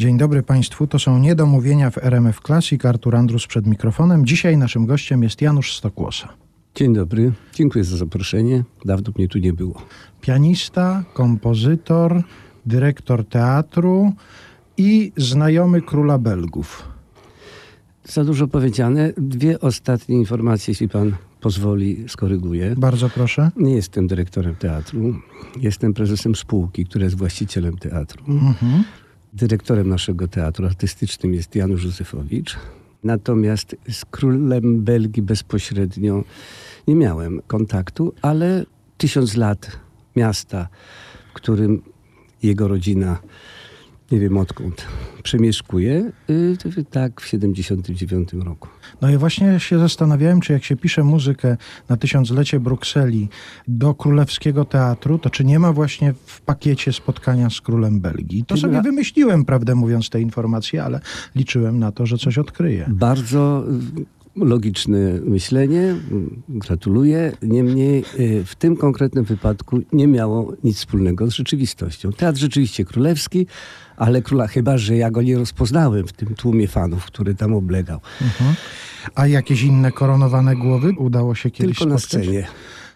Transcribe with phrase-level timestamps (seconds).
[0.00, 2.84] Dzień dobry Państwu, to są niedomówienia w RMF Classic.
[2.84, 4.26] Artur Andrus przed mikrofonem.
[4.26, 6.28] Dzisiaj naszym gościem jest Janusz Stokłosa.
[6.74, 8.64] Dzień dobry, dziękuję za zaproszenie.
[8.84, 9.82] Dawno mnie tu nie było.
[10.20, 12.22] Pianista, kompozytor,
[12.66, 14.12] dyrektor teatru
[14.76, 16.88] i znajomy króla Belgów.
[18.04, 19.12] Za dużo powiedziane.
[19.16, 22.74] Dwie ostatnie informacje, jeśli pan pozwoli, skoryguję.
[22.76, 23.50] Bardzo proszę.
[23.56, 25.14] Nie jestem dyrektorem teatru.
[25.56, 28.24] Jestem prezesem spółki, która jest właścicielem teatru.
[28.28, 28.84] Mhm.
[29.32, 32.56] Dyrektorem naszego teatru artystycznym jest Janusz Józefowicz.
[33.04, 36.24] Natomiast z królem Belgii bezpośrednio
[36.88, 38.66] nie miałem kontaktu, ale
[38.98, 39.78] tysiąc lat
[40.16, 40.68] miasta,
[41.30, 41.82] w którym
[42.42, 43.18] jego rodzina,
[44.10, 44.86] nie wiem odkąd,
[45.22, 48.68] przemieszkuje, y, to tak w 79 roku.
[49.00, 51.56] No i właśnie się zastanawiałem, czy jak się pisze muzykę
[51.88, 53.28] na tysiąclecie Brukseli
[53.68, 58.44] do Królewskiego Teatru, to czy nie ma właśnie w pakiecie spotkania z królem Belgii.
[58.44, 61.00] To sobie wymyśliłem, prawdę mówiąc, te informacje, ale
[61.36, 62.86] liczyłem na to, że coś odkryję.
[62.88, 63.64] Bardzo
[64.44, 65.94] logiczne myślenie.
[66.48, 67.32] Gratuluję.
[67.42, 72.12] Niemniej y, w tym konkretnym wypadku nie miało nic wspólnego z rzeczywistością.
[72.12, 73.46] Teatr rzeczywiście królewski,
[73.96, 78.00] ale króla chyba, że ja go nie rozpoznałem w tym tłumie fanów, który tam oblegał.
[78.22, 78.54] Mhm.
[79.14, 82.22] A jakieś inne koronowane głowy udało się kiedyś Tylko na spotkać?
[82.24, 82.46] scenie.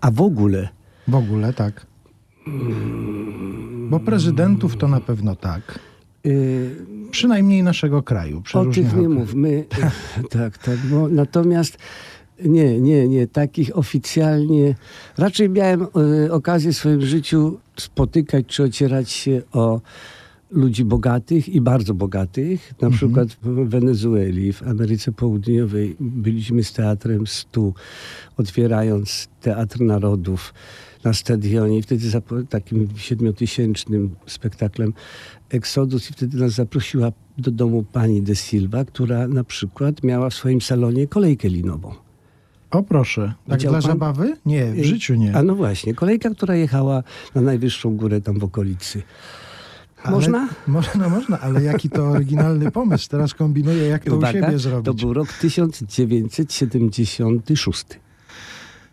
[0.00, 0.68] A w ogóle
[1.08, 1.86] W ogóle tak.
[3.90, 5.78] Bo prezydentów to na pewno tak.
[6.26, 6.70] Y,
[7.10, 8.42] Przynajmniej naszego kraju.
[8.54, 9.64] O tych nie mówmy.
[10.30, 10.78] tak, tak.
[10.78, 11.78] Bo natomiast
[12.44, 13.26] nie, nie, nie.
[13.26, 14.74] Takich oficjalnie.
[15.18, 15.82] Raczej miałem
[16.26, 19.80] e, okazję w swoim życiu spotykać czy ocierać się o
[20.50, 22.74] ludzi bogatych i bardzo bogatych.
[22.80, 27.74] Na przykład w Wenezueli, w Ameryce Południowej byliśmy z Teatrem Stu,
[28.36, 30.54] otwierając Teatr Narodów
[31.04, 31.78] na stadionie.
[31.78, 34.92] I wtedy za takim siedmiotysięcznym spektaklem
[35.54, 40.34] Exodus i wtedy nas zaprosiła do domu pani de Silva, która na przykład miała w
[40.34, 41.94] swoim salonie kolejkę linową.
[42.70, 43.90] O proszę, tak Widział dla pan?
[43.90, 44.36] zabawy?
[44.46, 45.36] Nie, w życiu nie.
[45.36, 47.02] A no właśnie, kolejka, która jechała
[47.34, 49.02] na najwyższą górę tam w okolicy.
[50.02, 50.48] Ale- Można?
[50.66, 53.08] Można, no można, ale jaki to oryginalny pomysł.
[53.10, 54.86] Teraz kombinuję, jak to u siebie zrobić.
[54.86, 57.84] to był rok 1976.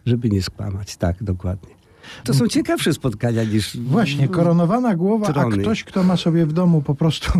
[0.05, 1.80] Żeby nie skłamać, tak, dokładnie.
[2.23, 3.77] To są ciekawsze spotkania niż...
[3.77, 5.57] Właśnie, koronowana głowa, a Trony.
[5.57, 7.31] ktoś, kto ma sobie w domu po prostu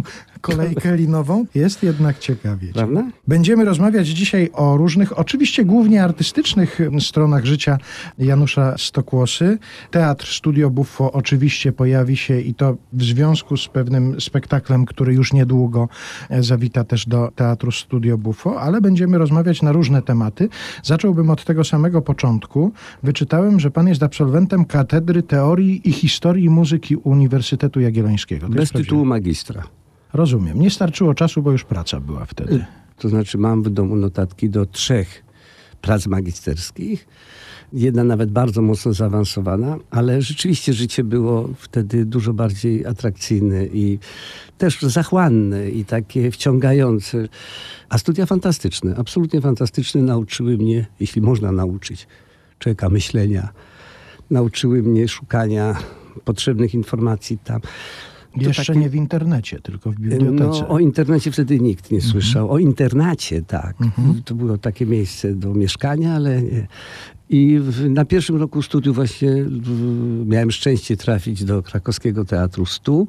[0.42, 2.74] kolejkę linową, jest jednak ciekawie.
[2.74, 3.04] Prawda?
[3.28, 7.78] Będziemy rozmawiać dzisiaj o różnych, oczywiście głównie artystycznych stronach życia
[8.18, 9.58] Janusza Stokłosy.
[9.92, 15.34] Teatr Studio Buffo oczywiście pojawi się i to w związku z pewnym spektaklem, który już
[15.34, 15.90] niedługo
[16.30, 20.50] e, zawita też do Teatru Studio Buffo, ale będziemy rozmawiać na różne tematy.
[20.84, 22.72] Zacząłbym od tego samego początku.
[23.04, 28.48] Wyczytałem, że pan jest absolwentem Katedry Teorii i Historii Muzyki Uniwersytetu Jagiellońskiego.
[28.48, 29.64] To Bez tytułu magistra.
[30.14, 30.60] Rozumiem.
[30.60, 32.66] Nie starczyło czasu, bo już praca była wtedy.
[32.98, 35.24] To znaczy mam w domu notatki do trzech
[35.82, 37.08] prac magisterskich.
[37.74, 44.00] Jedna nawet bardzo mocno zaawansowana, ale rzeczywiście życie było wtedy dużo bardziej atrakcyjne i
[44.58, 47.28] też zachłanne i takie wciągające.
[47.90, 52.08] A studia fantastyczne, absolutnie fantastyczne, nauczyły mnie, jeśli można nauczyć
[52.60, 53.50] człowieka myślenia,
[54.30, 55.76] nauczyły mnie szukania
[56.26, 57.62] potrzebnych informacji tam.
[58.36, 60.62] Jeszcze takie- nie w internecie, tylko w bibliotece.
[60.62, 62.52] no, o internecie wtedy nikt nie słyszał.
[62.52, 63.76] O internacie, tak.
[64.26, 66.68] To było takie miejsce do mieszkania, ale nie.
[67.30, 73.08] I w, na pierwszym roku studiów właśnie w, miałem szczęście trafić do krakowskiego Teatru Stu.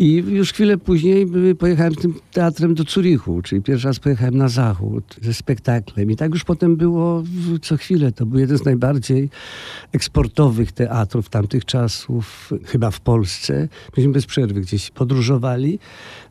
[0.00, 1.26] I już chwilę później
[1.58, 6.10] pojechałem tym teatrem do Zurichu, czyli pierwszy raz pojechałem na zachód ze spektaklem.
[6.10, 7.22] I tak już potem było
[7.62, 8.12] co chwilę.
[8.12, 9.30] To był jeden z najbardziej
[9.92, 13.68] eksportowych teatrów tamtych czasów, chyba w Polsce.
[13.96, 15.78] Myśmy bez przerwy gdzieś podróżowali.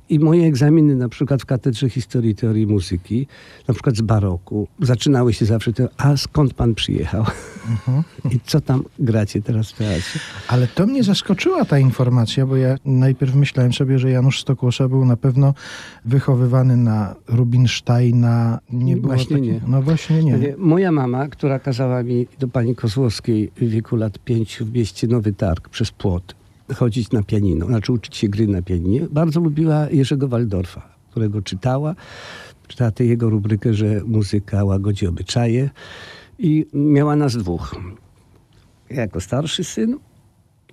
[0.10, 3.28] I moje egzaminy na przykład w Katedrze Historii Teorii Muzyki,
[3.68, 7.26] na przykład z baroku, zaczynały się zawsze to, a skąd pan przyjechał?
[8.36, 10.20] I co tam gracie teraz w teatrze?
[10.48, 15.06] Ale to mnie zaskoczyła ta informacja, bo ja najpierw myślałem sobie, że Janusz Stokłosa był
[15.06, 15.54] na pewno
[16.06, 18.60] wychowywany na Rubinsteina.
[18.72, 19.62] Nie było Właśnie nie.
[19.68, 20.56] No właśnie nie.
[20.58, 25.34] Moja mama, która kazała mi do pani Kozłowskiej w wieku lat pięciu w mieście Nowy
[25.34, 26.37] Targ przez płot
[26.76, 31.96] chodzić na pianino, znaczy uczyć się gry na pianinie, bardzo lubiła Jerzego Waldorfa, którego czytała.
[32.68, 35.70] Czytała tę jego rubrykę, że muzyka łagodzi obyczaje
[36.40, 37.76] i miała nas dwóch.
[38.90, 40.00] Ja jako starszy syn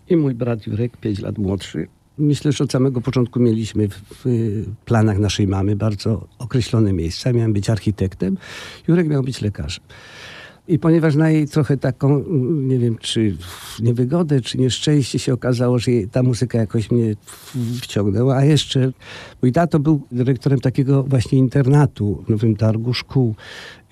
[0.09, 1.87] i mój brat Jurek, pięć lat młodszy.
[2.19, 4.25] Myślę, że od samego początku mieliśmy w, w
[4.85, 7.33] planach naszej mamy bardzo określone miejsca.
[7.33, 8.37] Miałem być architektem,
[8.89, 9.85] Jurek miał być lekarzem.
[10.69, 13.37] I ponieważ na jej trochę taką, nie wiem, czy
[13.81, 17.15] niewygodę, czy nieszczęście się okazało, że ta muzyka jakoś mnie
[17.81, 18.93] wciągnęła, a jeszcze
[19.43, 23.35] mój tato był dyrektorem takiego właśnie internatu w Nowym Targu, szkół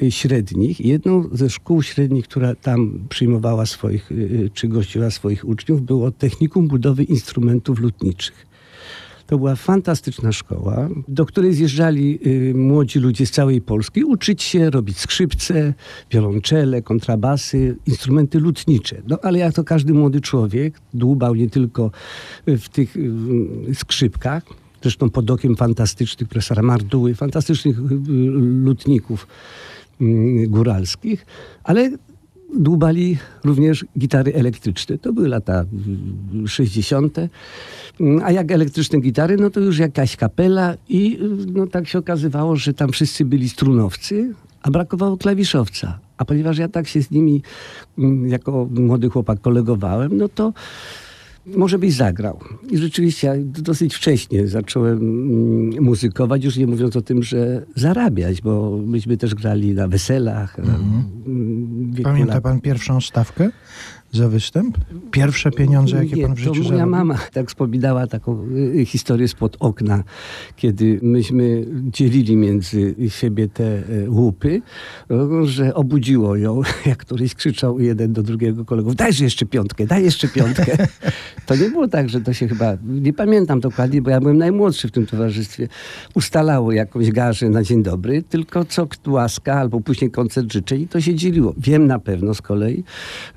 [0.03, 0.81] y, średnich.
[0.81, 6.69] Jedną ze szkół średnich, która tam przyjmowała swoich, y, czy gościła swoich uczniów, było Technikum
[6.69, 8.52] Budowy Instrumentów Lutniczych.
[9.27, 14.71] To była fantastyczna szkoła, do której zjeżdżali y, młodzi ludzie z całej Polski uczyć się
[14.71, 15.75] robić skrzypce,
[16.11, 19.03] wiolonczele, kontrabasy, instrumenty lutnicze.
[19.09, 21.91] No ale jak to każdy młody człowiek, dłubał nie tylko
[22.47, 24.43] w tych y, skrzypkach,
[24.83, 27.83] zresztą pod okiem fantastycznych profesora Marduły, fantastycznych y,
[28.65, 29.27] lutników
[30.01, 31.27] y, góralskich,
[31.65, 31.91] ale
[32.53, 34.99] dłubali również gitary elektryczne.
[34.99, 35.65] To były lata
[36.47, 37.17] 60.
[38.25, 41.19] A jak elektryczne gitary, no to już jakaś kapela i
[41.53, 45.99] no tak się okazywało, że tam wszyscy byli strunowcy, a brakowało klawiszowca.
[46.17, 47.43] A ponieważ ja tak się z nimi
[47.99, 50.53] mm, jako młody chłopak kolegowałem, no to
[51.47, 52.41] może byś zagrał.
[52.71, 58.79] I rzeczywiście dosyć wcześnie zacząłem mm, muzykować, już nie mówiąc o tym, że zarabiać, bo
[58.87, 60.59] myśmy też grali na weselach.
[60.59, 61.05] Mhm.
[62.03, 63.51] Pamięta pan pierwszą stawkę?
[64.13, 64.79] za występ?
[65.11, 66.91] Pierwsze pieniądze, jakie Nie, pan w życiu to moja zarobił?
[66.91, 68.47] mama tak wspominała taką
[68.77, 70.05] y, historię spod okna,
[70.57, 74.63] kiedy myśmy dzielili między siebie te y, łupy,
[75.45, 80.29] że obudziło ją, jak któryś krzyczał jeden do drugiego kolegów, dajże jeszcze piątkę, daj jeszcze
[80.29, 80.77] piątkę.
[81.47, 84.89] To nie było tak, że to się chyba, nie pamiętam dokładnie, bo ja byłem najmłodszy
[84.89, 85.69] w tym towarzystwie,
[86.15, 91.01] ustalało jakąś garzę na dzień dobry, tylko co łaska albo później koncert życzeń i to
[91.01, 91.55] się dzieliło.
[91.59, 92.85] Wiem na pewno z kolei,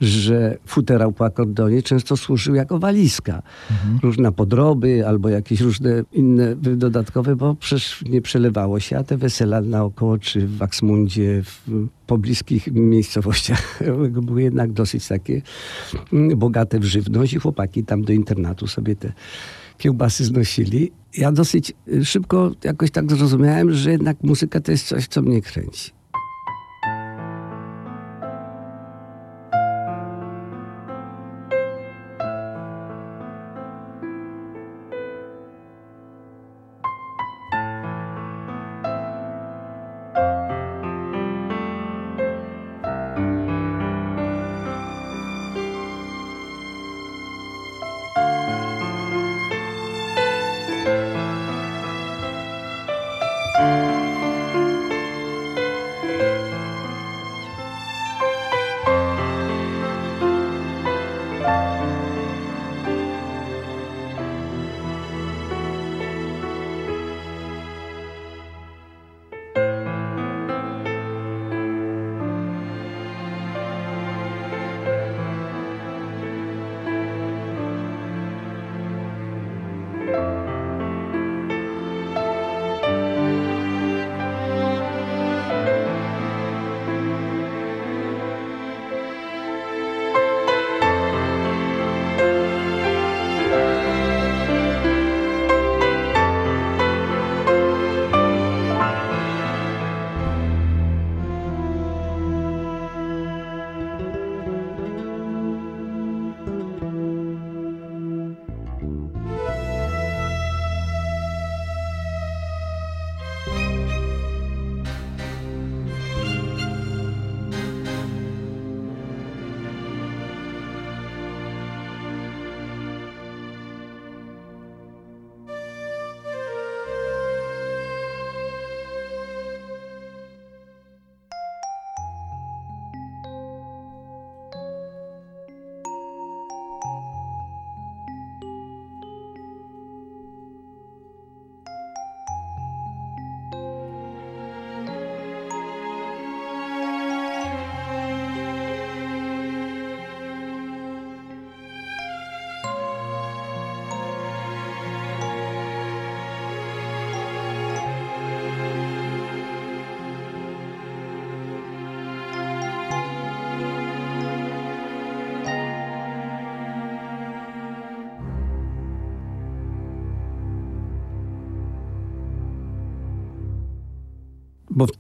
[0.02, 3.42] że futerał po akordeonie często służył jako walizka.
[3.72, 4.00] Mhm.
[4.04, 9.62] Różne podroby albo jakieś różne inne dodatkowe, bo przecież nie przelewało się, a te wesela
[9.62, 13.80] naokoło, czy w Aksmundzie, w pobliskich miejscowościach
[14.28, 15.42] były jednak dosyć takie
[16.14, 19.14] mm, bogate w żywność i chłopaki tam do internatu sobie te
[19.78, 20.92] kiełbasy znosili.
[21.18, 21.74] Ja dosyć
[22.04, 25.92] szybko jakoś tak zrozumiałem, że jednak muzyka to jest coś, co mnie kręci.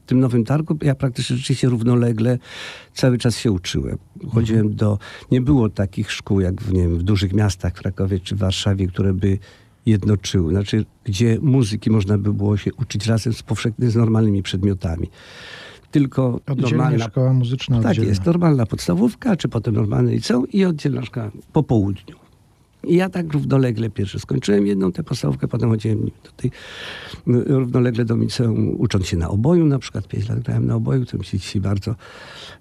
[0.05, 2.37] Tym nowym targu ja praktycznie rzeczywiście równolegle
[2.93, 3.97] cały czas się uczyłem.
[4.33, 4.99] Chodziłem do,
[5.31, 8.39] nie było takich szkół jak w, nie wiem, w dużych miastach, w Krakowie czy w
[8.39, 9.39] Warszawie, które by
[9.85, 15.09] jednoczyły, znaczy gdzie muzyki można by było się uczyć razem z powszechnymi, z normalnymi przedmiotami.
[15.91, 18.09] tylko Oddzielnie normalna szkoła muzyczna tak oddzielna.
[18.09, 22.24] jest, normalna podstawówka, czy potem normalne liceum i oddzielna szkoła po południu.
[22.87, 26.51] I ja tak równolegle pierwszy skończyłem jedną tę podstawówkę, potem chodziłem tej,
[27.25, 31.05] no, równolegle do liceum, ucząc się na oboju, na przykład 5 lat grałem na oboju,
[31.05, 31.95] co mi się dzisiaj bardzo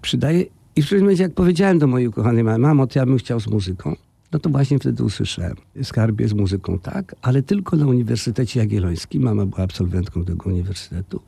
[0.01, 0.45] przydaje.
[0.75, 3.39] I w którymś momencie, jak powiedziałem do mojej ukochanej mamy, mamo, to ja bym chciał
[3.39, 3.95] z muzyką,
[4.31, 9.23] no to właśnie wtedy usłyszałem, skarbie z muzyką, tak, ale tylko na Uniwersytecie Jagiellońskim.
[9.23, 11.21] Mama była absolwentką tego uniwersytetu,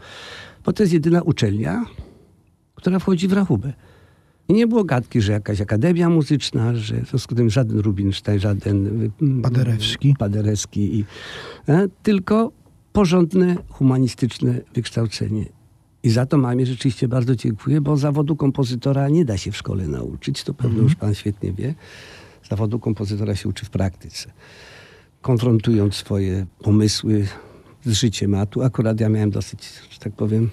[0.65, 1.85] bo to jest jedyna uczelnia,
[2.75, 3.73] która wchodzi w rachubę.
[4.49, 8.39] I nie było gadki, że jakaś akademia muzyczna, że w związku z tym żaden Rubinstein,
[8.39, 10.15] żaden mm, Paderewski.
[10.19, 11.05] Paderewski i,
[11.69, 12.51] e, tylko
[12.93, 15.45] porządne, humanistyczne wykształcenie.
[16.03, 19.87] I za to mamie rzeczywiście bardzo dziękuję, bo zawodu kompozytora nie da się w szkole
[19.87, 21.75] nauczyć, to pewno już pan świetnie wie.
[22.49, 24.31] Zawodu kompozytora się uczy w praktyce.
[25.21, 27.27] Konfrontując swoje pomysły
[27.85, 30.49] z życiem, a tu akurat ja miałem dosyć, że tak powiem,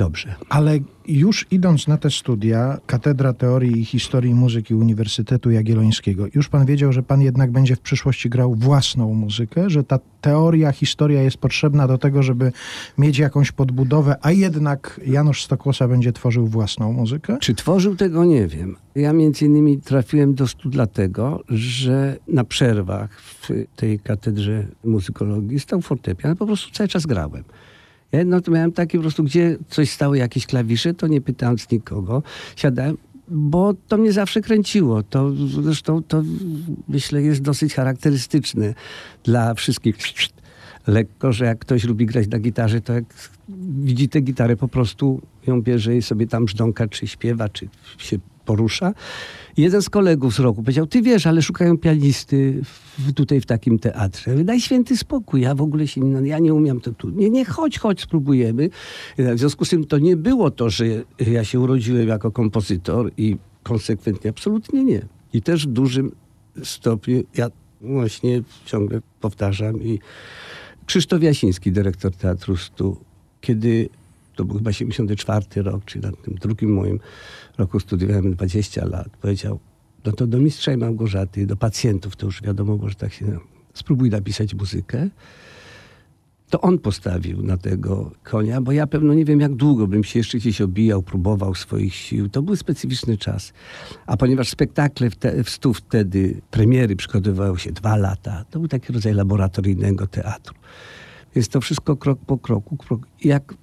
[0.00, 0.34] dobrze.
[0.48, 0.78] Ale
[1.08, 6.92] już idąc na te studia, Katedra Teorii i Historii Muzyki Uniwersytetu Jagiellońskiego, już pan wiedział,
[6.92, 11.88] że pan jednak będzie w przyszłości grał własną muzykę, że ta teoria, historia jest potrzebna
[11.88, 12.52] do tego, żeby
[12.98, 17.38] mieć jakąś podbudowę, a jednak Janusz Stokłosa będzie tworzył własną muzykę?
[17.40, 18.76] Czy tworzył tego, nie wiem.
[18.94, 25.80] Ja między innymi trafiłem do stu dlatego, że na przerwach w tej katedrze muzykologii stał
[25.80, 27.44] fortepian, po prostu cały czas grałem.
[28.12, 31.70] Ja no to miałem takie po prostu, gdzie coś stały, jakieś klawisze, to nie pytając
[31.70, 32.22] nikogo,
[32.56, 32.96] siadałem,
[33.28, 35.02] bo to mnie zawsze kręciło.
[35.02, 36.22] To zresztą to
[36.88, 38.74] myślę jest dosyć charakterystyczne
[39.24, 39.96] dla wszystkich
[40.86, 43.04] lekko, że jak ktoś lubi grać na gitarze, to jak
[43.82, 48.18] widzi tę gitarę, po prostu ją bierze i sobie tam brzdąka, czy śpiewa, czy się
[48.44, 48.92] porusza.
[49.56, 52.60] Jeden z kolegów z roku powiedział, ty wiesz, ale szukają pianisty
[52.98, 54.44] w, tutaj w takim teatrze.
[54.44, 57.10] Daj święty spokój, ja w ogóle się nie, ja nie umiem to tu.
[57.10, 58.70] Nie, nie, chodź, chodź, spróbujemy.
[59.18, 60.84] W związku z tym to nie było to, że
[61.18, 65.06] ja się urodziłem jako kompozytor i konsekwentnie, absolutnie nie.
[65.32, 66.12] I też w dużym
[66.64, 67.48] stopniu, ja
[67.80, 69.98] właśnie ciągle powtarzam i
[70.86, 72.96] Krzysztof Jasiński, dyrektor Teatru Stu,
[73.40, 73.88] kiedy
[74.40, 77.00] to był chyba 74 rok, czy na tym drugim moim
[77.58, 79.60] roku studiowałem 20 lat, powiedział,
[80.04, 83.38] no to do mistrza i Małgorzaty, do pacjentów, to już wiadomo, że tak się,
[83.74, 85.08] spróbuj napisać muzykę.
[86.50, 90.18] To on postawił na tego konia, bo ja pewno nie wiem, jak długo bym się
[90.18, 92.28] jeszcze gdzieś obijał, próbował swoich sił.
[92.28, 93.52] To był specyficzny czas.
[94.06, 98.68] A ponieważ spektakle w, te, w stu wtedy, premiery przygotowywały się dwa lata, to był
[98.68, 100.54] taki rodzaj laboratoryjnego teatru.
[101.34, 102.76] Więc to wszystko krok po kroku.
[102.76, 103.54] Krok, jak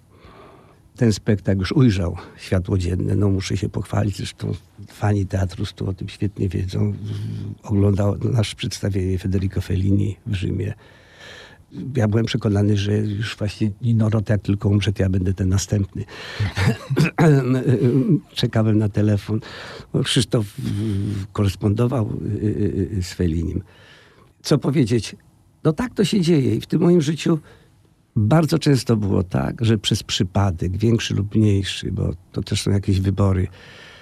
[0.97, 4.53] ten spektakl już ujrzał światło dzienne, no muszę się pochwalić, zresztą
[4.87, 6.93] fani teatru stu o tym świetnie wiedzą.
[7.63, 10.73] Oglądał nasze przedstawienie Federico Fellini w Rzymie.
[11.95, 15.49] Ja byłem przekonany, że już właśnie Nino Rota, jak tylko umrze, to ja będę ten
[15.49, 16.05] następny.
[18.33, 19.39] Czekałem na telefon.
[20.03, 20.45] Krzysztof
[21.33, 22.13] korespondował
[23.01, 23.63] z Fellinim.
[24.41, 25.15] Co powiedzieć?
[25.63, 27.39] No tak to się dzieje i w tym moim życiu
[28.17, 32.99] bardzo często było tak, że przez przypadek, większy lub mniejszy, bo to też są jakieś
[32.99, 33.47] wybory,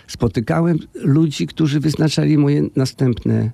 [0.08, 3.52] spotykałem ludzi, którzy wyznaczali moje następne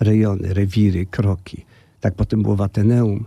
[0.00, 1.64] rejony, rewiry, kroki.
[2.00, 3.26] Tak potem było w Ateneum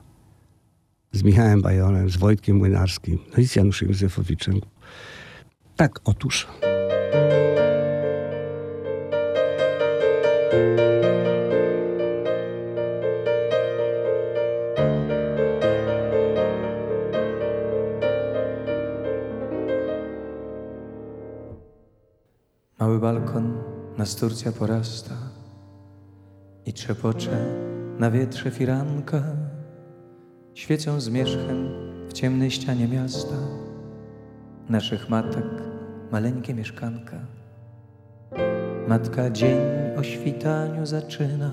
[1.11, 4.61] z Michałem Bajorem, z Wojtkiem Młynarskim, no i z Januszem Józefowiczem.
[5.75, 6.47] Tak, otóż.
[24.03, 25.15] Balkon nasturcja porasta
[26.65, 27.37] i trzepocze
[27.99, 29.23] na wietrze firanka.
[30.53, 31.69] Świecą zmierzchem
[32.09, 33.35] w ciemnej ścianie miasta
[34.69, 35.45] naszych matek
[36.11, 37.17] maleńkie mieszkanka.
[38.87, 39.59] Matka dzień
[39.97, 41.51] o świtaniu zaczyna,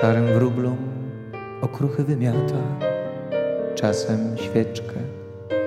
[0.00, 0.76] szarym wróblom
[1.62, 2.62] okruchy wymiata,
[3.74, 5.00] czasem świeczkę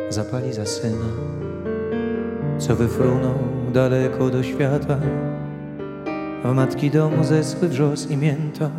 [0.10, 1.10] zapali za syna
[2.60, 4.98] co wyfrunął daleko do świata.
[6.44, 8.70] W matki domu zesły wrzos i mięta,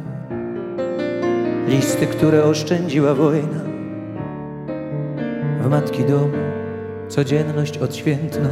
[1.68, 3.60] listy, które oszczędziła wojna.
[5.62, 6.32] W matki domu
[7.08, 8.48] codzienność odświętna,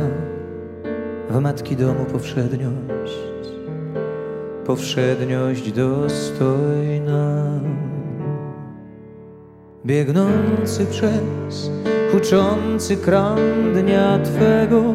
[1.31, 3.19] w matki domu powszedniość,
[4.67, 7.45] powszedniość dostojna.
[9.87, 11.71] Biegnący przez
[12.13, 13.39] huczący kran
[13.75, 14.95] dnia Twego,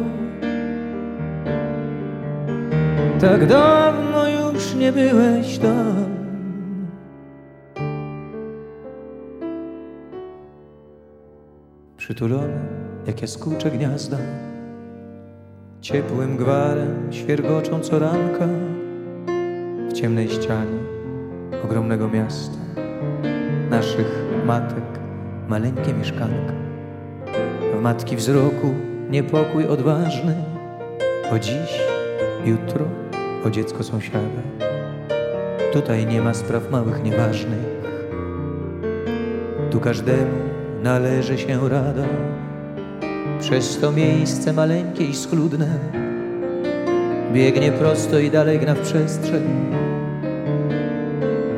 [3.20, 6.04] tak dawno już nie byłeś tam.
[11.96, 12.60] Przytulony
[13.06, 14.18] jak jaskółcze gniazda.
[15.80, 18.48] Ciepłym gwarem świergoczą co ranka
[19.88, 20.78] w ciemnej ścianie
[21.64, 22.58] ogromnego miasta.
[23.70, 24.84] Naszych matek
[25.48, 26.52] maleńkie mieszkanka.
[27.78, 28.74] W matki wzroku
[29.10, 30.34] niepokój odważny,
[31.32, 31.80] o dziś,
[32.44, 33.03] jutro,
[33.44, 34.42] o dziecko sąsiada.
[35.72, 37.84] Tutaj nie ma spraw małych, nieważnych.
[39.70, 40.36] Tu każdemu
[40.82, 42.04] należy się rada.
[43.40, 45.78] Przez to miejsce maleńkie i schludne
[47.32, 49.42] biegnie prosto i dalej gna w przestrzeń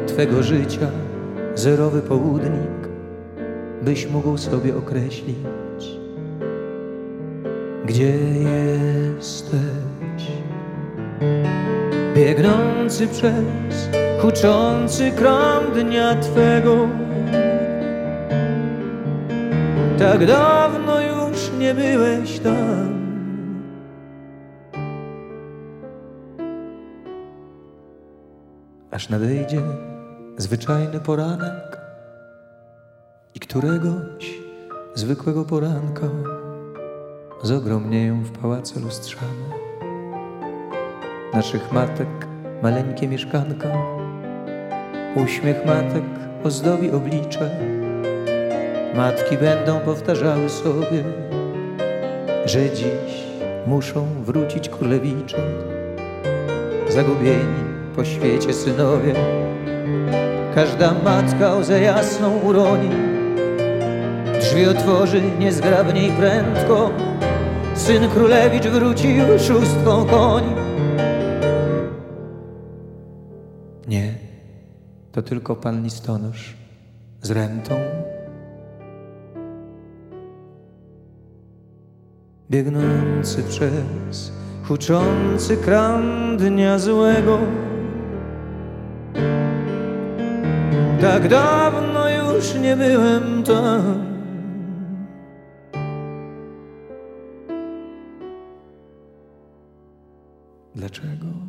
[0.06, 0.86] Twego życia
[1.54, 2.88] zerowy południk,
[3.82, 5.98] byś mógł sobie określić,
[7.86, 8.14] gdzie
[9.16, 9.66] jesteś.
[12.16, 13.88] Biegnący przez
[14.20, 16.88] huczący krąg dnia Twego.
[19.98, 22.96] Tak dawno już nie byłeś tam.
[28.90, 29.62] Aż nadejdzie
[30.36, 31.80] zwyczajny poranek
[33.34, 34.40] i któregoś
[34.94, 36.08] zwykłego poranka
[37.42, 39.75] zogromnieją w pałace lustrzane
[41.34, 42.08] naszych matek
[42.62, 43.68] maleńkie mieszkanka.
[45.24, 46.04] Uśmiech matek
[46.44, 47.50] ozdobi oblicze.
[48.96, 51.04] Matki będą powtarzały sobie,
[52.46, 53.26] że dziś
[53.66, 55.36] muszą wrócić królewicze,
[56.88, 57.64] zagubieni
[57.96, 59.14] po świecie synowie.
[60.54, 62.90] Każda matka łzę jasną uroni,
[64.40, 66.90] drzwi otworzy niezgrabnie i prędko.
[67.74, 70.65] Syn królewicz wróci szóstką koni.
[75.16, 76.54] To tylko pan listonosz
[77.22, 77.74] z rentą.
[82.50, 84.32] Biegnący przez
[84.64, 87.38] huczący kran dnia złego.
[91.00, 94.06] Tak dawno już nie byłem tam.
[100.74, 101.45] Dlaczego?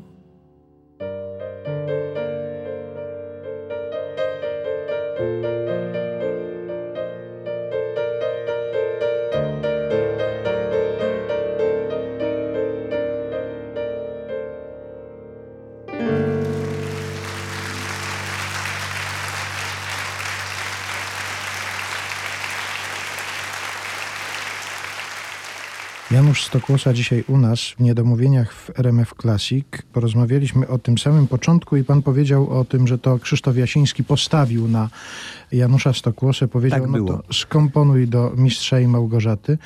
[26.38, 29.65] Janusz Stokłosa dzisiaj u nas w Niedomówieniach w RMF Classic.
[29.93, 34.67] Porozmawialiśmy o tym samym początku i pan powiedział o tym, że to Krzysztof Jasiński postawił
[34.67, 34.89] na
[35.52, 36.47] Janusza Stokłosę.
[36.47, 39.58] Powiedział, Tak no to skomponuj do Mistrza i Małgorzaty.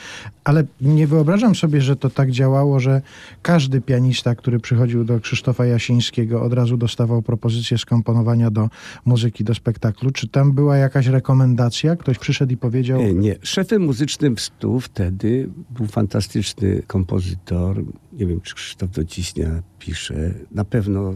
[0.43, 3.01] Ale nie wyobrażam sobie, że to tak działało, że
[3.41, 8.69] każdy pianista, który przychodził do Krzysztofa Jasińskiego od razu dostawał propozycję skomponowania do
[9.05, 10.11] muzyki, do spektaklu.
[10.11, 11.95] Czy tam była jakaś rekomendacja?
[11.95, 12.99] Ktoś przyszedł i powiedział...
[12.99, 13.35] Nie, nie.
[13.43, 17.83] Szefem muzycznym stu wtedy był fantastyczny kompozytor.
[18.13, 20.33] Nie wiem, czy Krzysztof Dociśnia pisze.
[20.51, 21.15] Na pewno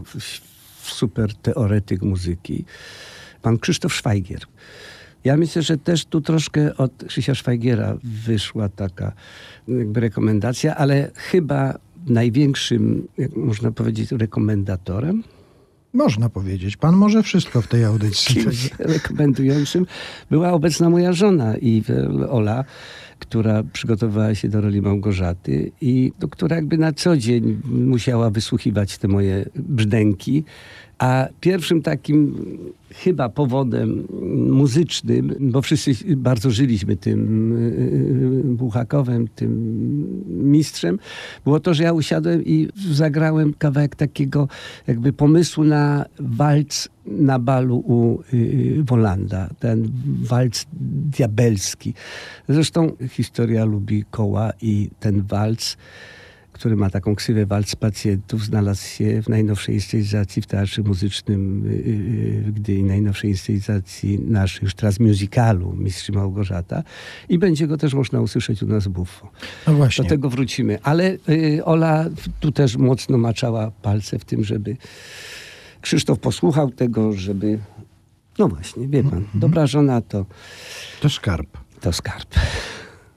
[0.82, 2.64] super teoretyk muzyki.
[3.42, 4.40] Pan Krzysztof Szwajgier.
[5.24, 9.12] Ja myślę, że też tu troszkę od Krzysia Szwajgiera wyszła taka
[9.68, 15.22] jakby rekomendacja, ale chyba największym, jak można powiedzieć, rekomendatorem
[15.92, 16.76] Można powiedzieć.
[16.76, 18.34] Pan może wszystko w tej audycji.
[18.34, 19.86] kimś rekomendującym
[20.30, 21.82] była obecna moja żona i
[22.30, 22.64] Ola,
[23.18, 28.98] która przygotowała się do roli Małgorzaty i no, która jakby na co dzień musiała wysłuchiwać
[28.98, 30.44] te moje brzdęki.
[30.98, 32.34] A pierwszym takim
[32.94, 34.06] chyba powodem
[34.50, 37.52] muzycznym, bo wszyscy bardzo żyliśmy tym
[38.46, 40.98] yy, Buchakowem, tym mistrzem,
[41.44, 44.48] było to, że ja usiadłem i zagrałem kawałek takiego
[44.86, 49.48] jakby pomysłu na walc na balu u yy, Wolanda.
[49.58, 49.90] Ten
[50.22, 50.66] walc
[51.16, 51.94] diabelski.
[52.48, 55.76] Zresztą historia lubi koła i ten walc
[56.56, 61.62] który ma taką ksywę walc pacjentów, znalazł się w najnowszej inscenizacji w Teatrze Muzycznym
[62.42, 66.82] w Gdyni, najnowszej inscenizacji naszej już teraz musicalu Mistrz Małgorzata
[67.28, 69.30] i będzie go też można usłyszeć u nas w Buffo.
[69.66, 70.04] No właśnie.
[70.04, 70.78] Do tego wrócimy.
[70.82, 71.16] Ale
[71.64, 72.04] Ola
[72.40, 74.76] tu też mocno maczała palce w tym, żeby
[75.80, 77.58] Krzysztof posłuchał tego, żeby...
[78.38, 80.26] No właśnie, wie pan, dobra żona to,
[81.00, 81.58] To skarb.
[81.80, 82.34] to skarb.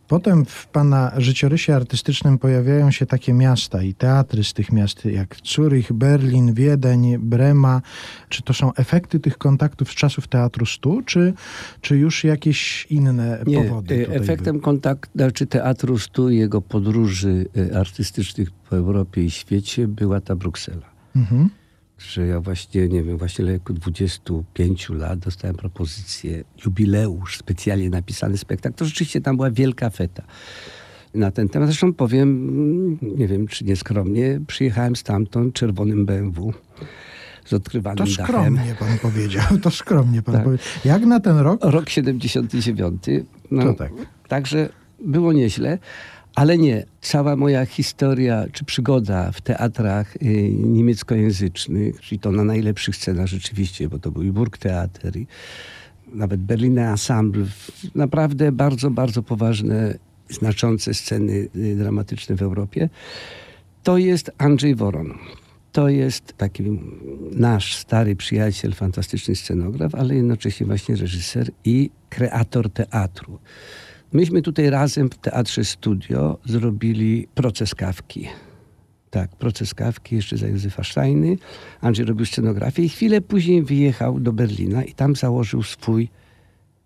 [0.09, 5.35] Potem w pana życiorysie artystycznym pojawiają się takie miasta i teatry z tych miast jak
[5.43, 7.81] Zurich, Berlin, Wiedeń, Brema.
[8.29, 11.33] Czy to są efekty tych kontaktów z czasów Teatru Stu, czy,
[11.81, 14.07] czy już jakieś inne Nie, powody?
[14.07, 14.63] e, efektem były?
[14.63, 20.35] kontaktu, znaczy Teatru Stu i jego podróży e, artystycznych po Europie i świecie była ta
[20.35, 20.89] Bruksela.
[21.15, 21.49] Mhm.
[21.99, 28.37] Że ja właśnie, nie wiem, właśnie w wieku 25 lat dostałem propozycję, jubileusz, specjalnie napisany
[28.37, 28.75] spektakl.
[28.75, 30.23] To rzeczywiście tam była wielka feta
[31.13, 31.67] na ten temat.
[31.69, 36.53] Zresztą powiem, nie wiem czy nieskromnie, przyjechałem stamtąd czerwonym BMW
[37.45, 38.25] z odkrywanym To dachem.
[38.25, 40.43] skromnie pan powiedział, to skromnie pan Tak.
[40.43, 40.67] powiedział.
[40.85, 41.59] Jak na ten rok?
[41.63, 43.03] Rok 79.
[43.51, 43.91] No, To tak.
[44.27, 44.69] Także
[45.05, 45.77] było nieźle,
[46.35, 46.85] ale nie.
[47.01, 53.89] Cała moja historia czy przygoda w teatrach y, niemieckojęzycznych, czyli to na najlepszych scenach rzeczywiście,
[53.89, 55.27] bo to był i Burgtheater, i
[56.13, 57.45] nawet Berliner Ensemble,
[57.95, 59.97] naprawdę bardzo, bardzo poważne,
[60.29, 62.89] znaczące sceny y, dramatyczne w Europie.
[63.83, 65.13] To jest Andrzej Woron.
[65.71, 66.63] To jest taki
[67.31, 73.39] nasz stary przyjaciel, fantastyczny scenograf, ale jednocześnie właśnie reżyser i kreator teatru.
[74.13, 78.27] Myśmy tutaj razem w Teatrze Studio zrobili proces kawki.
[79.09, 81.37] Tak, proces kawki jeszcze za Józefa Sztajny.
[81.81, 86.09] Andrzej robił scenografię i chwilę później wyjechał do Berlina i tam założył swój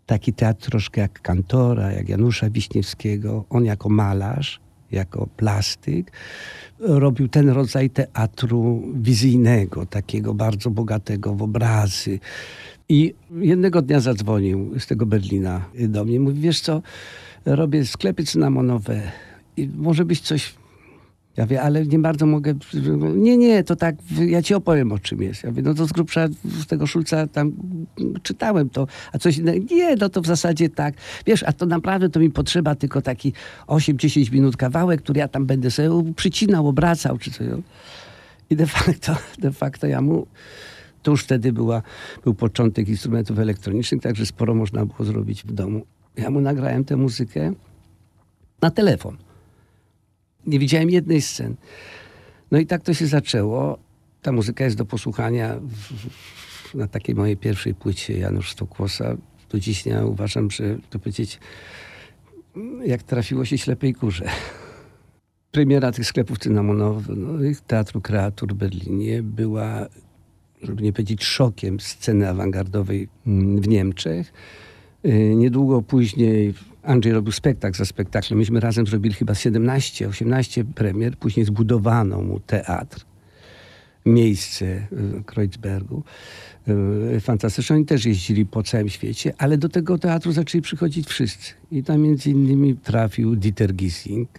[0.05, 3.45] taki teatr troszkę jak Kantora, jak Janusza Wiśniewskiego.
[3.49, 4.59] On jako malarz,
[4.91, 6.11] jako plastyk
[6.79, 12.19] robił ten rodzaj teatru wizyjnego, takiego bardzo bogatego w obrazy.
[12.89, 16.19] I jednego dnia zadzwonił z tego Berlina do mnie.
[16.19, 16.81] Mówi, wiesz co,
[17.45, 19.01] robię sklepy cynamonowe
[19.57, 20.53] i może byś coś...
[21.37, 22.53] Ja wiem, ale nie bardzo mogę...
[23.15, 23.95] Nie, nie, to tak,
[24.27, 25.43] ja ci opowiem o czym jest.
[25.43, 27.51] Ja mówię, no to z grubsza z tego Szulca tam
[28.23, 29.65] czytałem to, a coś innego.
[29.71, 30.93] Nie, no to w zasadzie tak.
[31.25, 33.33] Wiesz, a to naprawdę to mi potrzeba tylko taki
[33.67, 37.47] 8-10 minut kawałek, który ja tam będę sobie przycinał, obracał, czy coś.
[38.49, 40.27] I de facto, de facto ja mu...
[41.03, 41.81] To już wtedy była,
[42.23, 45.85] był początek instrumentów elektronicznych, także sporo można było zrobić w domu.
[46.17, 47.53] Ja mu nagrałem tę muzykę
[48.61, 49.17] na telefon.
[50.47, 51.55] Nie widziałem jednej sceny.
[52.51, 53.77] No i tak to się zaczęło.
[54.21, 55.73] Ta muzyka jest do posłuchania w,
[56.71, 59.15] w, na takiej mojej pierwszej płycie Janusz Stokłosa.
[59.49, 61.39] Do dziś ja uważam, że to powiedzieć,
[62.85, 64.25] jak trafiło się ślepej kurze.
[65.51, 69.85] Premiera tych sklepów cynamonowych Teatru Kreatur w Berlinie była,
[70.63, 74.33] żeby nie powiedzieć szokiem sceny awangardowej mm, w Niemczech.
[75.05, 78.39] Y, Niedługo później Andrzej robił spektakl za spektaklem.
[78.39, 81.17] Myśmy razem zrobili chyba 17, 18 premier.
[81.17, 83.05] Później zbudowano mu teatr,
[84.05, 86.03] miejsce w Kreuzbergu.
[87.15, 87.75] Y, Fantastyczne.
[87.75, 91.53] Oni też jeździli po całym świecie, ale do tego teatru zaczęli przychodzić wszyscy.
[91.71, 94.29] I tam między innymi trafił Dieter Gissing,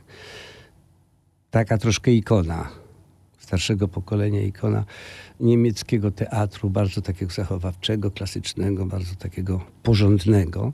[1.50, 2.83] taka troszkę ikona
[3.44, 4.84] starszego pokolenia, ikona
[5.40, 10.72] niemieckiego teatru, bardzo takiego zachowawczego, klasycznego, bardzo takiego porządnego,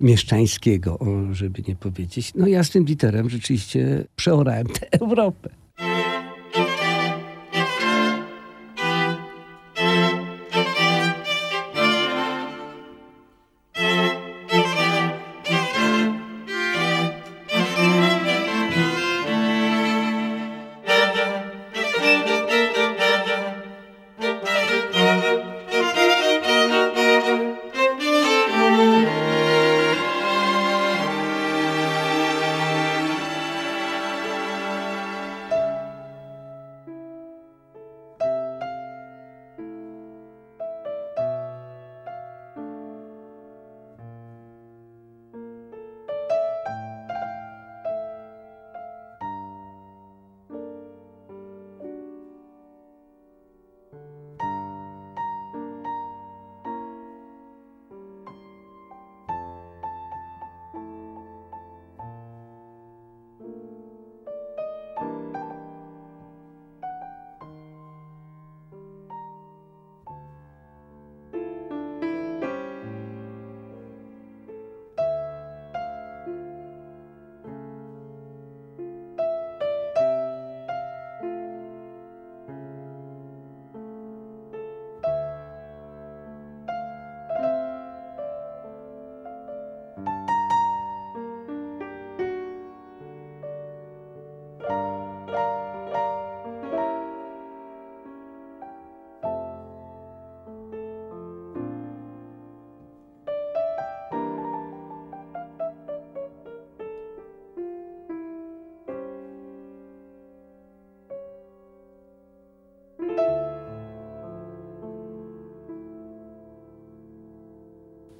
[0.00, 0.98] mieszczańskiego,
[1.32, 2.32] żeby nie powiedzieć.
[2.34, 5.50] No ja z tym Dieterem rzeczywiście przeorałem tę Europę.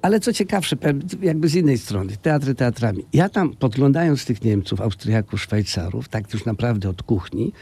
[0.05, 0.75] Ale co ciekawsze,
[1.21, 3.05] jakby z innej strony, teatry teatrami.
[3.13, 7.53] Ja tam podglądając tych Niemców, Austriaków, Szwajcarów, tak już naprawdę od kuchni,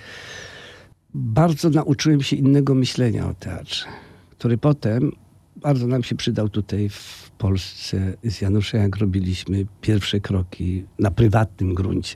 [1.14, 3.86] bardzo nauczyłem się innego myślenia o teatrze,
[4.32, 5.12] który potem
[5.56, 11.74] bardzo nam się przydał tutaj w Polsce z Januszem, jak robiliśmy pierwsze kroki na prywatnym
[11.74, 12.16] gruncie.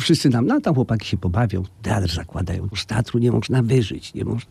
[0.00, 2.68] Wszyscy nam, no tam chłopaki się pobawią, teatr zakładają.
[2.76, 4.50] Z teatru nie można wyżyć, nie można.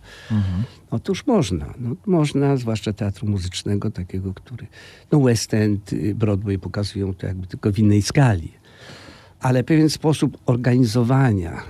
[0.91, 1.73] Otóż można.
[1.79, 4.67] No, można, zwłaszcza teatru muzycznego, takiego, który...
[5.11, 8.51] No West End, y, Broadway pokazują to jakby tylko w innej skali.
[9.39, 11.63] Ale pewien sposób organizowania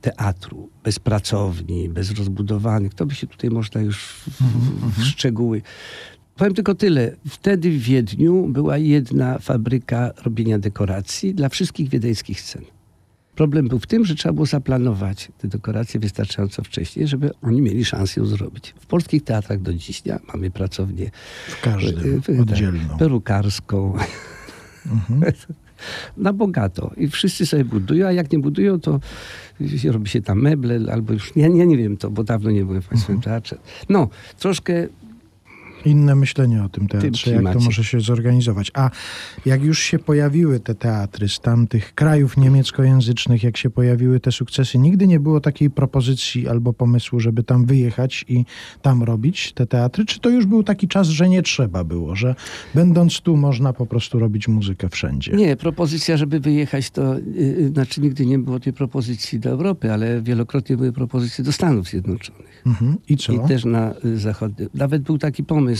[0.00, 5.62] teatru, bez pracowni, bez rozbudowanych, to by się tutaj można już w, w, w szczegóły.
[6.36, 7.16] Powiem tylko tyle.
[7.28, 12.62] Wtedy w Wiedniu była jedna fabryka robienia dekoracji dla wszystkich wiedeńskich scen.
[13.34, 17.84] Problem był w tym, że trzeba było zaplanować te dekoracje wystarczająco wcześnie, żeby oni mieli
[17.84, 18.74] szansę ją zrobić.
[18.80, 21.10] W polskich teatrach do dziś dnia mamy pracownię
[21.48, 22.88] W każdym, y, y, oddzielną.
[22.88, 23.94] tak, perukarską.
[26.16, 26.90] Na bogato.
[26.96, 29.00] I wszyscy sobie budują, a jak nie budują, to
[29.90, 32.82] robi się tam meble, albo już, ja, ja nie wiem to, bo dawno nie byłem
[32.82, 33.58] w Państwowym Teatrze.
[33.88, 34.88] No, troszkę
[35.84, 38.70] Inne myślenie o tym teatrze, jak to może się zorganizować.
[38.74, 38.90] A
[39.46, 44.78] jak już się pojawiły te teatry z tamtych krajów niemieckojęzycznych, jak się pojawiły te sukcesy,
[44.78, 48.44] nigdy nie było takiej propozycji albo pomysłu, żeby tam wyjechać i
[48.82, 50.04] tam robić te teatry?
[50.04, 52.34] Czy to już był taki czas, że nie trzeba było, że
[52.74, 55.32] będąc tu można po prostu robić muzykę wszędzie?
[55.32, 60.22] Nie, propozycja, żeby wyjechać, to yy, znaczy nigdy nie było tej propozycji do Europy, ale
[60.22, 62.62] wielokrotnie były propozycje do Stanów Zjednoczonych.
[62.66, 62.96] Mhm.
[63.08, 63.32] I co?
[63.32, 64.66] I też na y, zachodnie.
[64.74, 65.71] Nawet był taki pomysł,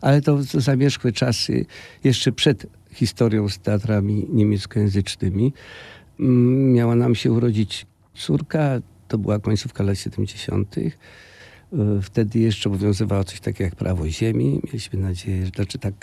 [0.00, 1.66] ale to to zamierzchłe czasy,
[2.04, 5.52] jeszcze przed historią z teatrami niemieckojęzycznymi.
[6.20, 10.76] Mm, Miała nam się urodzić córka, to była końcówka lat 70.
[11.72, 14.60] Y, Wtedy jeszcze obowiązywało coś takiego jak prawo ziemi.
[14.66, 15.94] Mieliśmy nadzieję, że znaczy tak,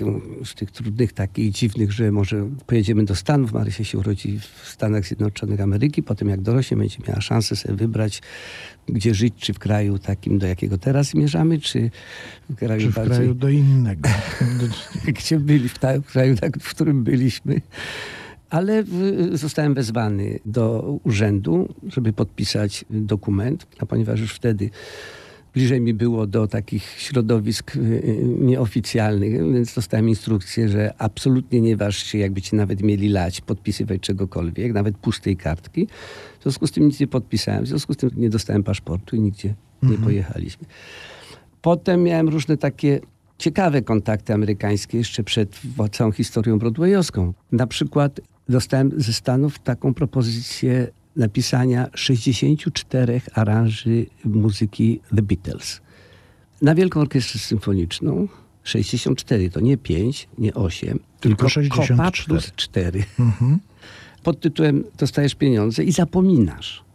[0.45, 3.54] z tych trudnych, takich dziwnych, że może pojedziemy do Stanów.
[3.54, 6.04] Marysia się urodzi w Stanach Zjednoczonych Ameryki.
[6.04, 8.21] Potem jak dorośnie, będzie miała szansę sobie wybrać,
[8.88, 11.91] gdzie żyć, czy w kraju takim, do jakiego teraz zmierzamy, czy
[12.49, 14.10] w kraju Czy w bardziej kraju do innego?
[15.17, 17.62] gdzie byli, w ta- w kraju, tak, w którym byliśmy.
[18.49, 18.84] Ale
[19.32, 24.69] zostałem wezwany do urzędu, żeby podpisać dokument, a ponieważ już wtedy
[25.56, 31.78] bliżej mi było do takich środowisk y, y, nieoficjalnych, więc dostałem instrukcję, że absolutnie nie
[31.78, 35.88] waż się, jakby ci nawet mieli lać, podpisywać czegokolwiek, nawet pustej kartki.
[36.39, 39.20] W związku z tym nic nie podpisałem, w związku z tym nie dostałem paszportu i
[39.20, 40.68] nigdzie nie pojechaliśmy.
[41.62, 43.00] Potem miałem różne takie
[43.38, 47.34] ciekawe kontakty amerykańskie jeszcze przed całą historią broadwayowską.
[47.52, 55.82] Na przykład dostałem ze Stanów taką propozycję napisania 64 aranży muzyki The Beatles.
[56.62, 58.28] Na Wielką Orkiestrę Symfoniczną
[58.63, 62.25] 64, to nie 5, nie 8, Tylko Kopa 64.
[62.28, 63.04] plus 4.
[63.19, 63.60] Mhm.
[64.23, 66.86] Pod tytułem dostajesz pieniądze i zapominasz.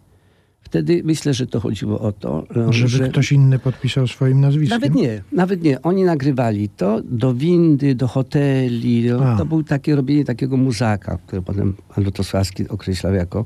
[0.63, 4.81] Wtedy myślę, że to chodziło o to, Żeby że ktoś inny podpisał swoim nazwiskiem?
[4.81, 5.83] nawet nie, nawet nie.
[5.83, 9.11] Oni nagrywali to do windy, do hoteli.
[9.11, 9.37] A.
[9.39, 13.45] to było takie robienie takiego muzaka, które potem pan Lutosławski określał jako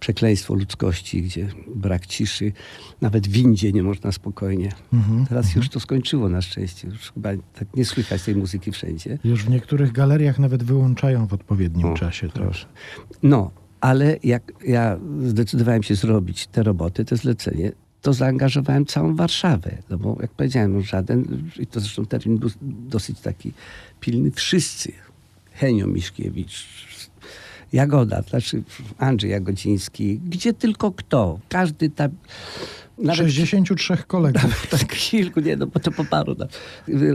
[0.00, 2.52] przekleństwo ludzkości, gdzie brak ciszy.
[3.00, 4.72] Nawet w windzie nie można spokojnie.
[4.92, 5.26] Mhm.
[5.26, 6.88] Teraz już to skończyło na szczęście.
[6.88, 9.18] Już chyba tak nie słychać tej muzyki wszędzie.
[9.24, 12.28] Już w niektórych galeriach nawet wyłączają w odpowiednim O, czasie.
[12.28, 12.32] To.
[12.40, 12.66] proszę.
[13.22, 19.78] No, ale jak ja zdecydowałem się zrobić te roboty, to zlecenie, to zaangażowałem całą Warszawę.
[19.90, 22.50] No bo jak powiedziałem, no żaden, i to zresztą termin był
[22.88, 23.52] dosyć taki
[24.00, 24.92] pilny, wszyscy.
[25.52, 26.66] Henio Miszkiewicz,
[27.72, 28.62] Jagoda, znaczy
[28.98, 31.38] Andrzej Jagodziński, gdzie tylko kto.
[31.48, 32.10] Każdy tam...
[32.98, 34.66] Nawet 63 kolegów.
[34.70, 36.36] tak kilku, nie, no bo to po paru.
[36.38, 36.46] No.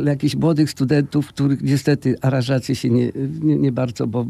[0.06, 4.26] Jakichś młodych studentów, których niestety aranżacje się nie, nie, nie bardzo, bo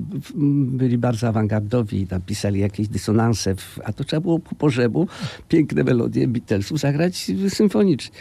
[0.65, 5.07] byli bardzo awangardowi i tam pisali jakieś dysonanse, w, a to trzeba było po pożebu
[5.47, 8.15] piękne melodie Beatlesów zagrać symfonicznie.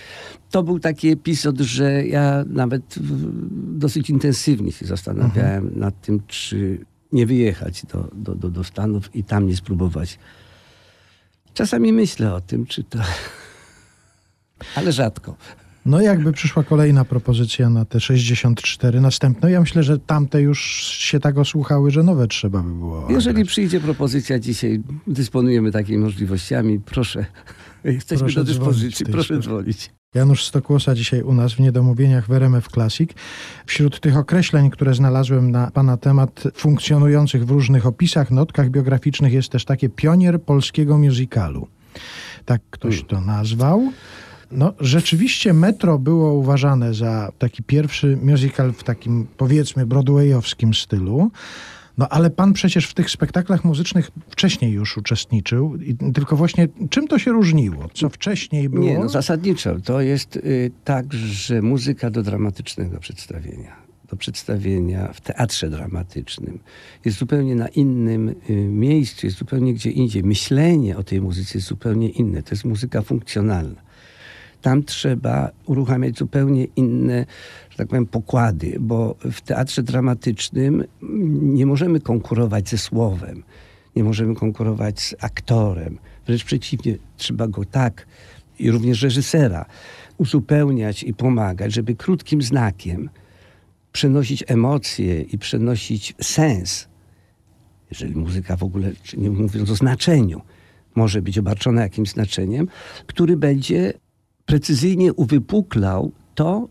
[0.51, 2.95] To był taki epizod, że ja nawet
[3.55, 6.79] dosyć intensywnie się zastanawiałem nad tym, czy
[7.15, 10.19] nie wyjechać do, do, do, do Stanów i tam nie spróbować.
[11.55, 12.99] Czasami myślę o tym, czy to...
[14.77, 15.37] Ale rzadko.
[15.87, 21.21] No jakby przyszła kolejna propozycja na te 64 następne, ja myślę, że tamte już się
[21.21, 23.07] tak osłuchały, że nowe trzeba by było.
[23.11, 27.27] Jeżeli przyjdzie propozycja dzisiaj, dysponujemy takimi możliwościami, proszę.
[27.85, 29.91] Jesteśmy Proszę do dzwonić dyspozycji, tej proszę dzwonić.
[30.15, 33.11] Janusz Stokłosa dzisiaj u nas w Niedomówieniach w RMF Classic.
[33.67, 39.49] Wśród tych określeń, które znalazłem na pana temat, funkcjonujących w różnych opisach, notkach biograficznych, jest
[39.49, 41.69] też takie pionier polskiego musicalu.
[42.45, 43.93] Tak ktoś to nazwał.
[44.51, 51.31] No, rzeczywiście Metro było uważane za taki pierwszy musical w takim, powiedzmy, broadwayowskim stylu.
[51.99, 55.79] No ale pan przecież w tych spektaklach muzycznych wcześniej już uczestniczył.
[56.15, 57.89] Tylko właśnie czym to się różniło?
[57.95, 58.85] Co wcześniej było?
[58.85, 59.81] Nie, no zasadniczo.
[59.81, 63.77] To jest y, tak, że muzyka do dramatycznego przedstawienia,
[64.11, 66.59] do przedstawienia w teatrze dramatycznym
[67.05, 70.25] jest zupełnie na innym y, miejscu, jest zupełnie gdzie indziej.
[70.25, 72.43] Myślenie o tej muzyce jest zupełnie inne.
[72.43, 73.85] To jest muzyka funkcjonalna.
[74.65, 77.27] Tam trzeba uruchamiać zupełnie inne,
[77.71, 80.85] że tak powiem, pokłady, bo w teatrze dramatycznym
[81.43, 83.43] nie możemy konkurować ze słowem,
[83.97, 85.99] nie możemy konkurować z aktorem.
[86.27, 88.07] Wręcz przeciwnie, trzeba go tak,
[88.59, 89.67] i również reżysera,
[90.19, 93.11] uzupełniać i pomagać, żeby krótkim znakiem
[93.93, 96.89] przenosić emocje i przenosić sens.
[97.91, 100.41] Jeżeli muzyka w ogóle, nie mówiąc o znaczeniu,
[100.95, 102.69] może być obarczona jakimś znaczeniem,
[103.07, 103.93] który będzie
[104.47, 106.69] precyzyjnie uwypuklał to,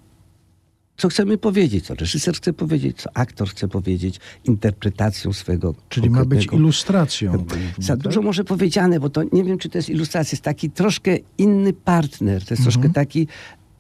[0.98, 5.76] co chcemy powiedzieć, co reżyser chce powiedzieć, co aktor chce powiedzieć, interpretacją swego.
[5.90, 7.46] Czyli ma być ilustracją.
[7.80, 11.18] Za dużo może powiedziane, bo to nie wiem, czy to jest ilustracja, jest taki troszkę
[11.38, 12.72] inny partner, to jest Mhm.
[12.72, 13.28] troszkę taki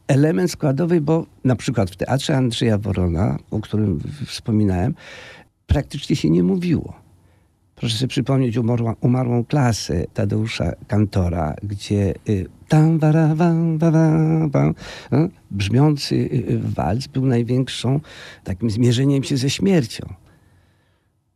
[0.07, 4.95] element składowy, bo na przykład w teatrze Andrzeja Worona, o którym wspominałem,
[5.67, 6.93] praktycznie się nie mówiło.
[7.75, 14.69] Proszę sobie przypomnieć umarła, umarłą klasę Tadeusza Kantora, gdzie y, tam wam, wa, wa, wa,
[15.13, 17.99] y, brzmiący y, y, walc był największą
[18.43, 20.13] takim zmierzeniem się ze śmiercią.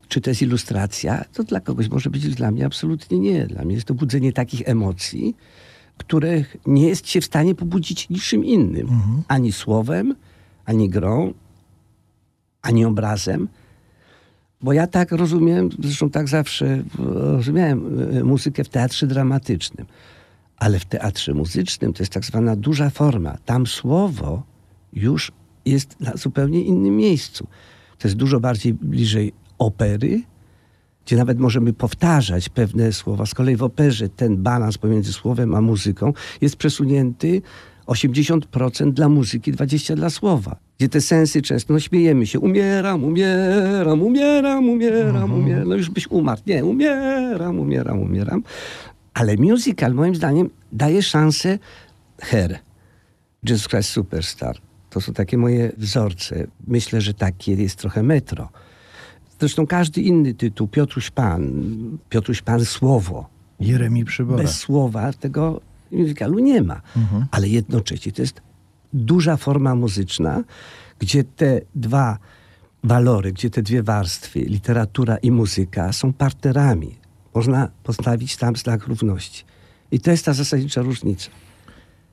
[0.08, 1.26] Czy to jest ilustracja?
[1.34, 3.48] To dla kogoś może być, dla mnie absolutnie nie.
[3.48, 5.36] Dla mnie jest to budzenie takich emocji,
[5.98, 8.88] których nie jest się w stanie pobudzić niczym innym.
[9.28, 10.16] Ani słowem,
[10.66, 11.34] ani grą,
[12.62, 13.48] ani obrazem.
[14.62, 19.88] Bo ja tak rozumiem, zresztą tak zawsze e, rozumiałem e, muzykę w teatrze dramatycznym.
[20.58, 23.38] Ale w teatrze muzycznym to jest tak zwana duża forma.
[23.46, 24.44] Tam słowo
[24.94, 25.32] już
[25.66, 27.48] jest na zupełnie innym miejscu.
[27.98, 30.22] To jest dużo bardziej bliżej opery,
[31.06, 33.26] gdzie nawet możemy powtarzać pewne słowa.
[33.26, 37.42] Z kolei w operze ten balans pomiędzy słowem a muzyką jest przesunięty
[37.88, 40.56] 80% dla muzyki, 20% dla słowa.
[40.78, 45.70] Gdzie te sensy często, no śmiejemy się, umieram, umieram, umieram, umieram, umieram.
[45.70, 46.42] No już byś umarł.
[46.48, 48.44] Nie, umieram, umieram, umieram.
[49.18, 51.60] Ale musical moim zdaniem daje szansę
[52.22, 52.60] her.
[53.44, 54.58] Jesus Christ Superstar.
[54.90, 56.48] To są takie moje wzorce.
[56.68, 58.50] Myślę, że takie jest trochę metro.
[59.40, 61.64] Zresztą każdy inny tytuł, Piotruś Pan,
[62.10, 63.30] Piotruś Pan Słowo.
[63.60, 64.44] Jeremi Przybora.
[64.44, 66.82] Bez słowa tego musicalu nie ma.
[67.32, 68.42] Ale jednocześnie to jest
[68.94, 70.44] duża forma muzyczna,
[71.00, 72.18] gdzie te dwa
[72.84, 77.07] walory, gdzie te dwie warstwy, literatura i muzyka, są partnerami.
[77.38, 79.44] Można postawić tam znak równości.
[79.92, 81.30] I to jest ta zasadnicza różnica.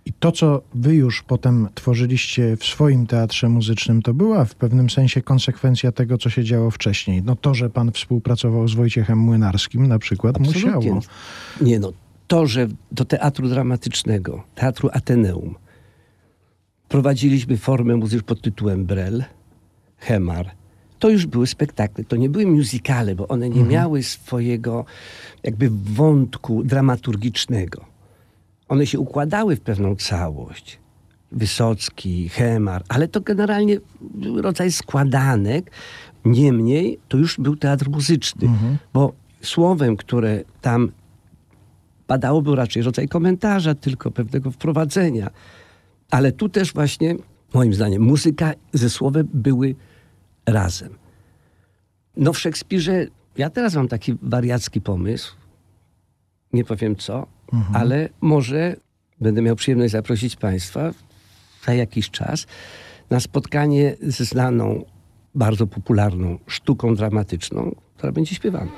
[0.07, 4.91] I to, co wy już potem tworzyliście w swoim teatrze muzycznym, to była w pewnym
[4.91, 7.23] sensie konsekwencja tego, co się działo wcześniej.
[7.23, 10.71] No to, że pan współpracował z Wojciechem Młynarskim na przykład, Absolutnie.
[10.71, 11.01] musiało.
[11.61, 11.93] Nie no,
[12.27, 15.55] to, że do teatru dramatycznego, teatru Ateneum,
[16.89, 19.25] prowadziliśmy formę muzyczną pod tytułem Brel,
[19.97, 20.51] Hemar,
[21.05, 24.85] to już były spektakle, to nie były musicale, bo one nie miały swojego
[25.43, 27.85] jakby wątku dramaturgicznego.
[28.69, 30.79] One się układały w pewną całość.
[31.33, 35.71] Wysocki, Hemar, ale to generalnie był rodzaj składanek.
[36.25, 38.49] Niemniej to już był teatr muzyczny,
[38.93, 39.13] bo
[39.43, 40.93] słowem, które tam
[42.07, 45.31] padało, był raczej rodzaj komentarza, tylko pewnego wprowadzenia.
[46.11, 47.17] Ale tu też właśnie,
[47.55, 49.75] moim zdaniem, muzyka ze słowem były
[50.47, 50.99] razem.
[52.17, 55.35] No w Szekspirze, ja teraz mam taki wariacki pomysł,
[56.53, 57.27] nie powiem co,
[57.73, 58.77] ale może
[59.21, 60.91] będę miał przyjemność zaprosić Państwa
[61.67, 62.47] za jakiś czas
[63.11, 64.85] na spotkanie ze znaną,
[65.35, 68.71] bardzo popularną sztuką dramatyczną, która będzie śpiewana.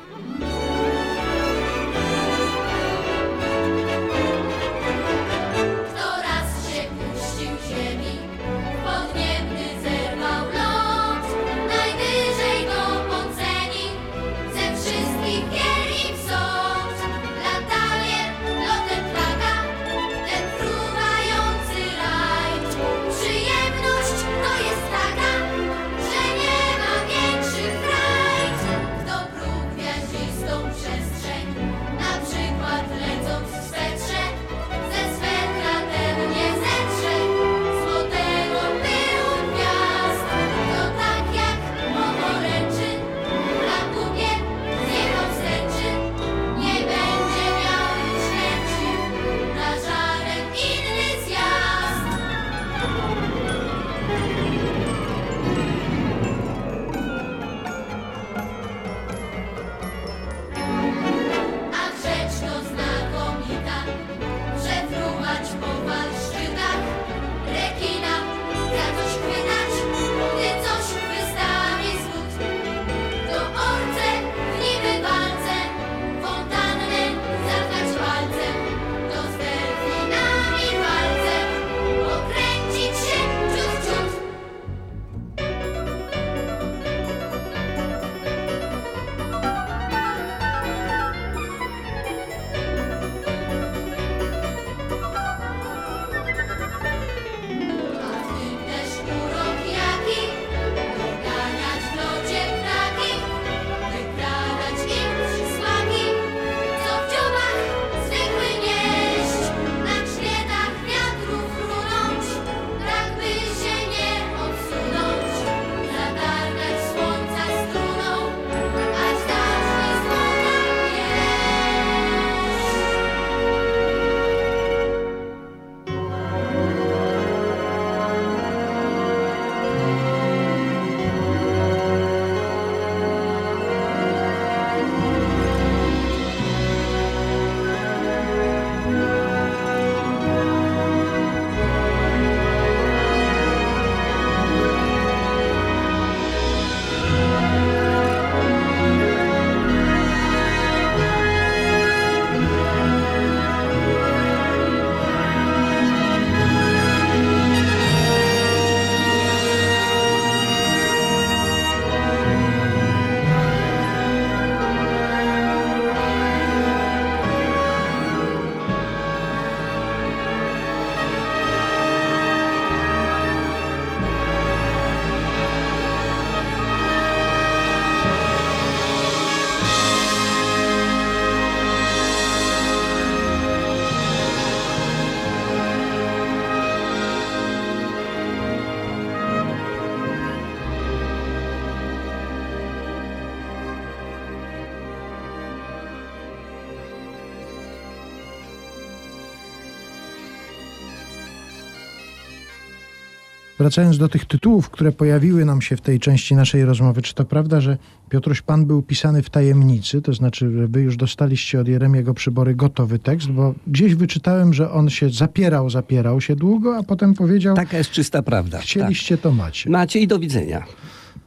[203.66, 207.24] Wracając do tych tytułów, które pojawiły nam się w tej części naszej rozmowy, czy to
[207.24, 211.68] prawda, że Piotruś Pan był pisany w tajemnicy, to znaczy, że wy już dostaliście od
[211.68, 216.82] Jeremiego Przybory gotowy tekst, bo gdzieś wyczytałem, że on się zapierał, zapierał się długo, a
[216.82, 218.58] potem powiedział, Taka jest czysta prawda.
[218.58, 219.64] chcieliście, to macie.
[219.64, 219.72] Tak.
[219.72, 220.64] Macie i do widzenia.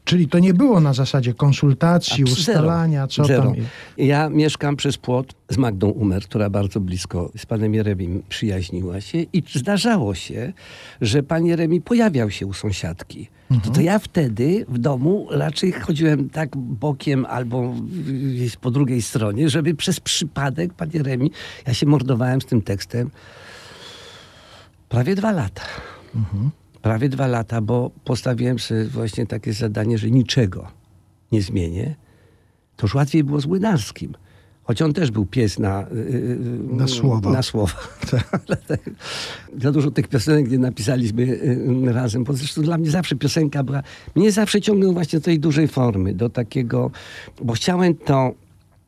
[0.04, 3.42] Czyli to nie było na zasadzie konsultacji, ustalania, co Zero.
[3.42, 3.54] tam.
[3.96, 9.18] Ja mieszkam przez płot z Magdą Umer, która bardzo blisko z panem Jeremim przyjaźniła się
[9.18, 10.52] i zdarzało się,
[11.00, 13.28] że pan Jeremi pojawiał się u sąsiadki.
[13.64, 17.74] To, to ja wtedy w domu raczej chodziłem tak bokiem albo
[18.34, 21.30] gdzieś po drugiej stronie, żeby przez przypadek pan Jeremi,
[21.66, 23.10] ja się mordowałem z tym tekstem
[24.88, 25.62] prawie dwa lata.
[26.82, 30.66] Prawie dwa lata, bo postawiłem sobie właśnie takie zadanie, że niczego
[31.32, 31.94] nie zmienię.
[32.76, 34.14] To już łatwiej było z Młynarskim.
[34.62, 36.38] Choć on też był pies na, yy,
[36.76, 37.30] Na słowa.
[37.30, 37.74] Na słowa.
[38.10, 38.80] Tak,
[39.62, 43.82] Za dużo tych piosenek nie napisaliśmy yy, razem, bo zresztą dla mnie zawsze piosenka była...
[44.14, 46.90] Mnie zawsze ciągnął właśnie do tej dużej formy, do takiego...
[47.42, 48.32] Bo chciałem to,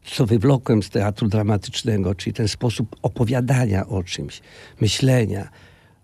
[0.05, 4.41] co wywlokłem z teatru dramatycznego, czyli ten sposób opowiadania o czymś,
[4.81, 5.49] myślenia,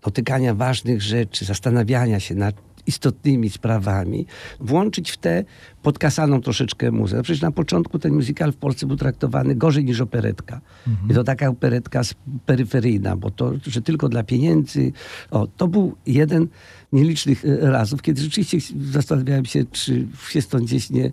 [0.03, 4.25] dotykania ważnych rzeczy, zastanawiania się nad istotnymi sprawami,
[4.59, 5.43] włączyć w tę
[5.83, 7.23] podkasaną troszeczkę muzykę.
[7.23, 10.61] Przecież na początku ten musical w Polsce był traktowany gorzej niż operetka.
[11.09, 12.01] I to taka operetka
[12.45, 14.91] peryferyjna, bo to, że tylko dla pieniędzy.
[15.31, 16.47] O, to był jeden
[16.93, 18.57] nielicznych e, razów, kiedy rzeczywiście
[18.91, 21.11] zastanawiałem się, czy się stąd gdzieś nie,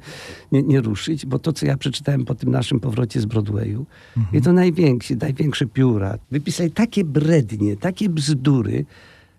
[0.53, 3.87] nie, nie ruszyć, bo to, co ja przeczytałem po tym naszym powrocie z Broadwayu,
[4.33, 8.85] i to największe, największe pióra, wypisali takie brednie, takie bzdury,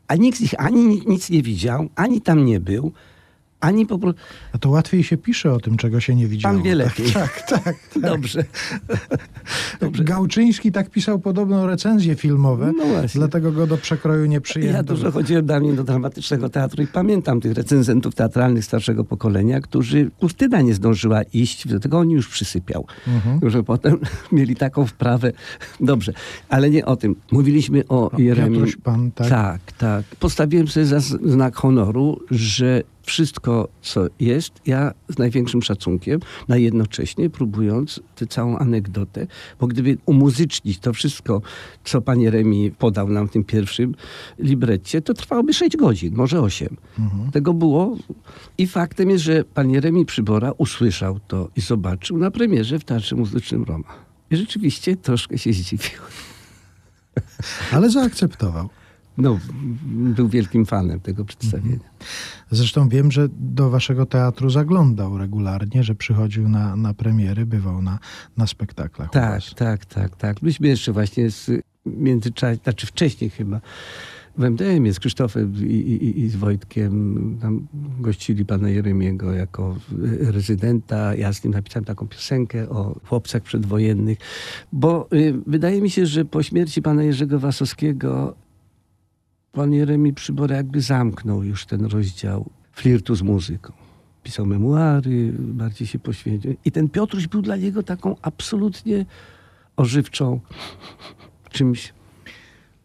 [0.07, 2.91] a nikt z nich ani ni- nic nie widział, ani tam nie był,
[3.59, 4.21] ani po prostu...
[4.53, 6.55] A to łatwiej się pisze o tym, czego się nie widziało.
[6.55, 7.07] Pan wie lepiej.
[7.13, 8.01] Tak, tak, tak.
[8.01, 8.43] Dobrze.
[9.81, 10.03] Dobrze.
[10.03, 13.19] Gałczyński tak pisał podobno recenzje filmowe, No właśnie.
[13.19, 14.77] dlatego go do przekroju nie przyjęto.
[14.77, 20.11] Ja dużo chodziłem dawniej do dramatycznego teatru i pamiętam tych recenzentów teatralnych starszego pokolenia, którzy
[20.19, 22.85] kurtyna nie zdążyła iść, do tego on już przysypiał.
[23.07, 23.49] Mhm.
[23.49, 23.97] Że potem
[24.31, 25.31] mieli taką wprawę.
[25.79, 26.13] Dobrze,
[26.49, 27.15] ale nie o tym.
[27.31, 28.53] Mówiliśmy o, O, Jeremim.
[28.53, 29.29] Piotruś Pan, tak?
[29.29, 30.05] tak, tak.
[30.19, 37.29] Postawiłem sobie za znak honoru, że wszystko, co jest, ja z największym szacunkiem, na jednocześnie
[37.29, 39.27] próbując tę całą anegdotę,
[39.59, 41.41] bo gdyby umuzycznić to wszystko,
[41.83, 43.95] co pan Jeremi podał nam w tym pierwszym
[44.39, 46.77] libretcie, to trwałoby 6 godzin, może 8.
[47.31, 47.97] Tego było.
[48.57, 53.15] I faktem jest, że pan Jeremi Przybora usłyszał to i zobaczył na premierze w Teatrze
[53.15, 53.87] Muzycznym Roma.
[54.31, 56.01] I rzeczywiście troszkę się zdziwił.
[57.71, 58.69] Ale zaakceptował.
[59.17, 59.39] No,
[59.85, 61.89] był wielkim fanem tego przedstawienia.
[62.51, 67.99] Zresztą wiem, że do waszego teatru zaglądał regularnie, że przychodził na, na premiery, bywał na,
[68.37, 69.09] na spektaklach.
[69.09, 70.41] Tak, tak, tak, tak.
[70.41, 71.51] Myśmy jeszcze właśnie z
[71.85, 73.61] międzyczasie, znaczy wcześniej chyba,
[74.37, 77.67] w MDM-ie z Krzysztofem i, i, i z Wojtkiem tam
[77.99, 79.75] gościli pana Jeremiego jako
[80.19, 81.15] rezydenta.
[81.15, 84.17] Ja z nim napisałem taką piosenkę o chłopcach przedwojennych,
[84.71, 88.35] bo y, wydaje mi się, że po śmierci pana Jerzego Wasowskiego
[89.57, 93.73] pan Jeremi Przybora jakby zamknął już ten rozdział flirtu z muzyką.
[94.23, 96.55] Pisał memuary, bardziej się poświęcił.
[96.65, 99.05] I ten Piotruś był dla niego taką absolutnie
[99.75, 100.39] ożywczą
[101.49, 101.93] czymś.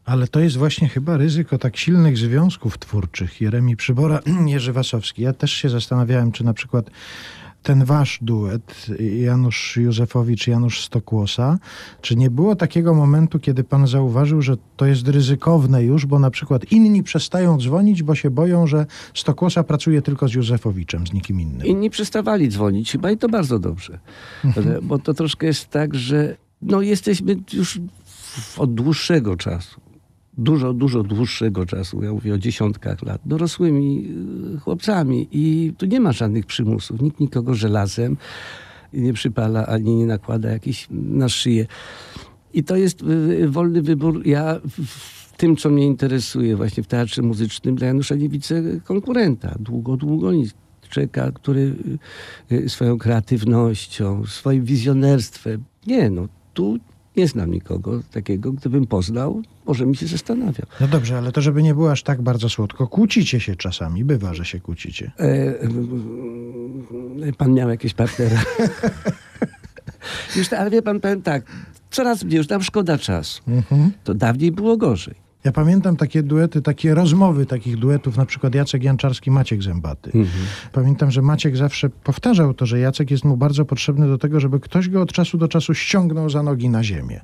[0.04, 3.40] Ale to jest właśnie chyba ryzyko tak silnych związków twórczych.
[3.40, 5.22] Jeremi Przybora, Jerzy Wasowski.
[5.22, 6.90] Ja też się zastanawiałem, czy na przykład
[7.62, 8.86] ten wasz duet,
[9.20, 11.58] Janusz Józefowicz, Janusz Stokłosa,
[12.00, 16.30] czy nie było takiego momentu, kiedy pan zauważył, że to jest ryzykowne już, bo na
[16.30, 21.40] przykład inni przestają dzwonić, bo się boją, że Stokłosa pracuje tylko z Józefowiczem, z nikim
[21.40, 21.66] innym.
[21.66, 23.98] Inni przestawali dzwonić chyba i to bardzo dobrze.
[24.56, 27.80] Ale- Bo to troszkę jest tak, że no jesteśmy już
[28.56, 29.80] od dłuższego czasu,
[30.38, 34.08] dużo, dużo dłuższego czasu, ja mówię o dziesiątkach lat, dorosłymi
[34.56, 37.02] y, chłopcami i tu nie ma żadnych przymusów.
[37.02, 38.16] Nikt nikogo żelazem
[38.92, 41.66] nie przypala ani nie nakłada jakiś na szyję.
[42.54, 44.26] I to jest y, wolny wybór.
[44.26, 49.54] Ja w- tym, co mnie interesuje właśnie w teatrze muzycznym, dla Janusza nie widzę konkurenta.
[49.60, 50.54] Długo, długo nic.
[50.90, 51.76] Czeka, który
[52.52, 55.64] y, y, swoją kreatywnością, swoim wizjonerstwem.
[55.86, 56.78] Nie, no tu
[57.16, 58.52] nie znam nikogo takiego.
[58.52, 60.66] Gdybym poznał, może mi się zastanawiał.
[60.80, 62.86] No dobrze, ale to żeby nie było aż tak bardzo słodko.
[62.86, 65.12] Kłócicie się czasami, bywa, że się kłócicie.
[65.18, 65.24] E,
[67.22, 68.42] e, pan miał jakieś partnera.
[70.36, 71.44] już, ale wie pan, powiem tak,
[71.90, 73.42] coraz mniej, już nam szkoda czasu.
[73.48, 73.92] Mhm.
[74.04, 75.21] To dawniej było gorzej.
[75.44, 80.12] Ja pamiętam takie duety, takie rozmowy takich duetów, na przykład Jacek Janczarski, Maciek Zębaty.
[80.72, 84.60] Pamiętam, że Maciek zawsze powtarzał to, że Jacek jest mu bardzo potrzebny do tego, żeby
[84.60, 87.20] ktoś go od czasu do czasu ściągnął za nogi na ziemię.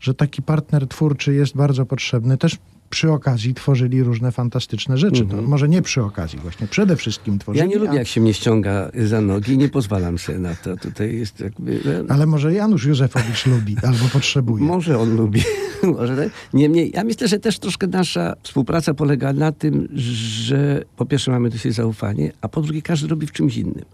[0.00, 2.38] Że taki partner twórczy jest bardzo potrzebny.
[2.38, 2.58] Też
[2.90, 5.26] przy okazji tworzyli różne fantastyczne rzeczy.
[5.26, 7.62] To może nie przy okazji, właśnie przede wszystkim tworzyli.
[7.62, 7.70] Mhm.
[7.70, 10.76] Ja nie a- lubię, jak się mnie ściąga za nogi, nie pozwalam sobie na to.
[10.76, 11.80] Tutaj jest jakby...
[12.08, 14.64] no, Ale może Janusz Józefowicz lubi albo potrzebuje.
[14.64, 15.42] Może on lubi.
[15.98, 16.28] Może tak.
[16.52, 21.50] Niemniej, ja myślę, że też troszkę nasza współpraca polega na tym, że po pierwsze mamy
[21.50, 23.84] do siebie zaufanie, a po drugie każdy robi w czymś innym.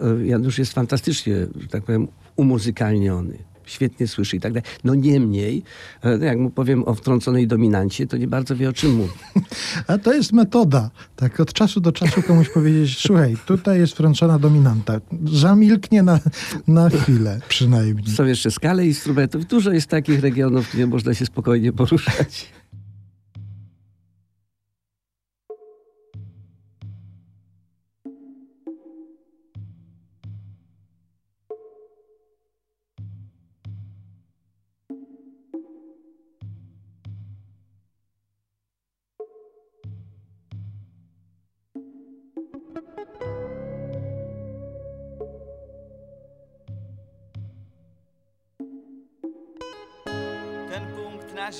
[0.00, 3.38] E, Janusz jest fantastycznie, że tak powiem, umuzykalniony.
[3.66, 4.68] Świetnie słyszy i tak dalej.
[4.84, 5.62] No niemniej,
[6.04, 9.12] e, jak mu powiem o wtrąconej dominancie, to nie bardzo wie o czym mówi.
[9.86, 10.90] A to jest metoda.
[11.16, 15.00] Tak od czasu do czasu komuś powiedzieć, słuchaj, tutaj jest wtrącona dominanta.
[15.32, 16.20] Zamilknie na,
[16.68, 18.06] na chwilę przynajmniej.
[18.16, 19.46] Są jeszcze skale instrumentów.
[19.46, 22.46] Dużo jest takich regionów, gdzie można się spokojnie poruszać.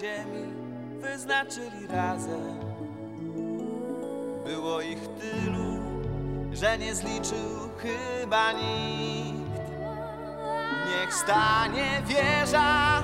[0.01, 0.53] Ziemi
[1.01, 2.61] wyznaczyli razem.
[4.47, 5.78] Było ich tylu,
[6.53, 9.61] że nie zliczył chyba nikt.
[10.86, 13.03] Niech stanie wieża,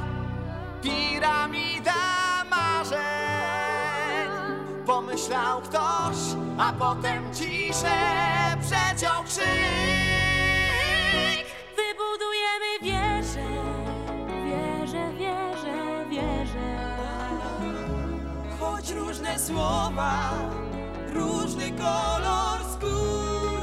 [0.83, 1.95] piramida
[2.51, 3.01] marzeń.
[4.87, 6.17] Pomyślał ktoś,
[6.59, 8.01] a potem ciszę
[8.61, 10.00] przeciął krzyk.
[19.31, 20.31] Różne słowa,
[21.13, 23.61] różny kolor skór.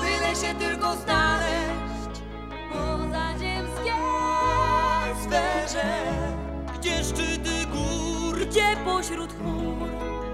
[0.00, 2.22] Byle się tylko znaleźć
[2.72, 3.92] Pozaziemskie
[5.22, 5.94] sferze.
[6.78, 8.46] Gdzie szczyty gór?
[8.46, 9.88] Gdzie pośród chmur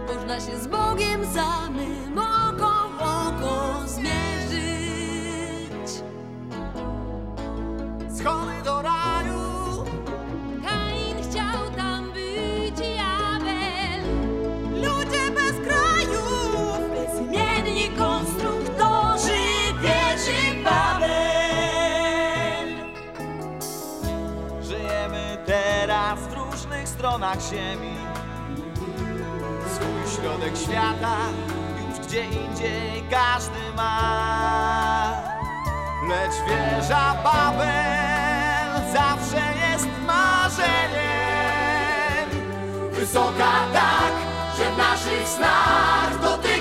[0.07, 4.28] można się z Bogiem samym oko w oko zmierzyć.
[27.29, 27.97] Stronach ziemi.
[29.75, 31.17] Swój środek świata
[31.89, 35.23] już gdzie indziej każdy ma.
[36.09, 40.69] Lecz wieża Babel zawsze jest marzeniem.
[42.93, 44.13] Wysoka tak,
[44.59, 46.58] że w naszych snach dotyka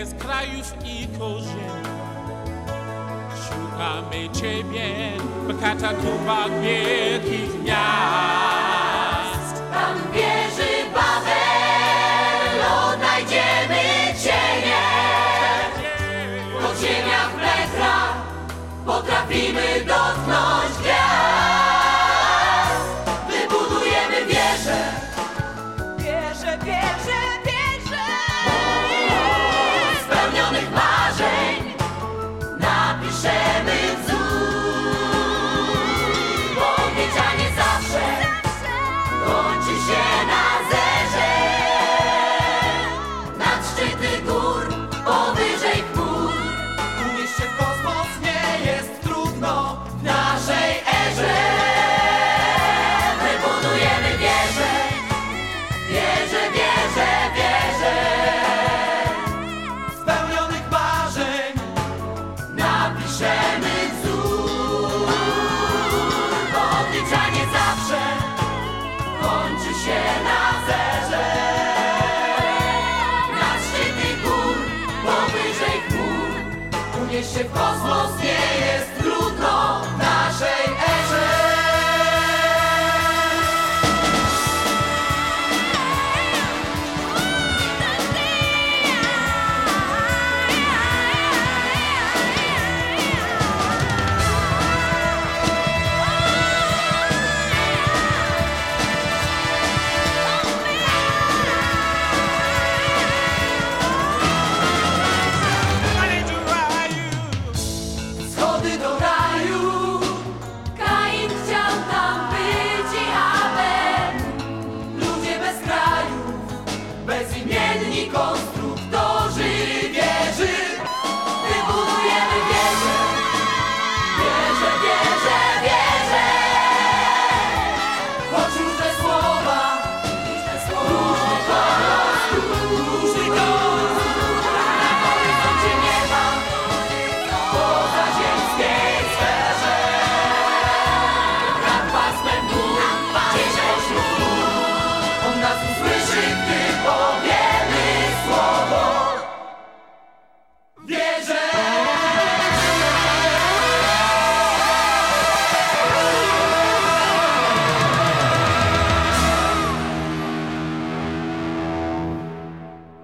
[0.00, 1.90] bez krajów i korzeni.
[3.44, 4.88] Szukamy Ciebie
[5.46, 9.54] w katakumbach wielkich miast.
[9.72, 13.82] Tam wieży Babel odnajdziemy
[14.22, 14.84] cienie.
[16.50, 17.96] W podziemiach metra
[18.86, 21.09] potrafimy dotknąć gwiazd.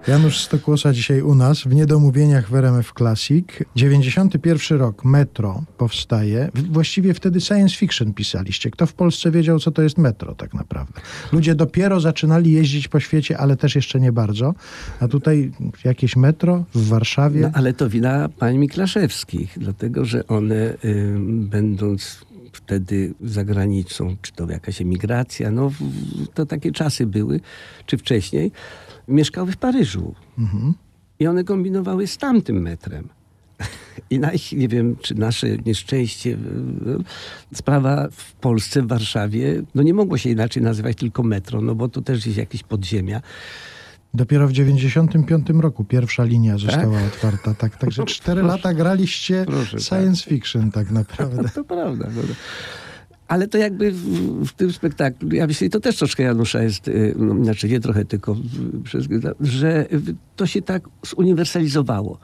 [0.08, 3.46] Janusz Stokłosa dzisiaj u nas w Niedomówieniach w RMF Classic.
[3.76, 6.50] 91 rok, Metro powstaje.
[6.54, 8.70] Właściwie wtedy science fiction pisaliście.
[8.70, 11.00] Kto w Polsce wiedział, co to jest metro tak naprawdę?
[11.32, 14.54] Ludzie dopiero zaczynali jeździć po świecie, ale też jeszcze nie bardzo.
[15.00, 15.52] A tutaj
[15.84, 17.40] jakieś metro w Warszawie.
[17.40, 20.74] No, ale to wina pań Miklaszewskich, dlatego że one,
[21.26, 25.72] będąc wtedy za granicą, czy to jakaś emigracja, no
[26.34, 27.40] to takie czasy były,
[27.86, 28.52] czy wcześniej,
[29.08, 30.14] mieszkały w Paryżu.
[31.18, 33.08] I one kombinowały z tamtym metrem.
[34.10, 36.38] I na ich, nie wiem, czy nasze nieszczęście,
[37.54, 41.88] sprawa w Polsce, w Warszawie, no nie mogło się inaczej nazywać tylko metro, no bo
[41.88, 43.20] to też jest jakieś podziemia.
[44.14, 47.54] Dopiero w 95 roku pierwsza linia została otwarta.
[47.54, 51.48] Tak, także cztery lata graliście Proszę, science fiction tak naprawdę.
[51.54, 52.08] To prawda.
[52.16, 52.22] No.
[53.28, 57.14] Ale to jakby w, w tym spektaklu, ja myślę, to też troszkę Janusza jest, y,
[57.18, 59.86] no, znaczy nie trochę, tylko w- że
[60.36, 62.18] to się tak zuniwersalizowało.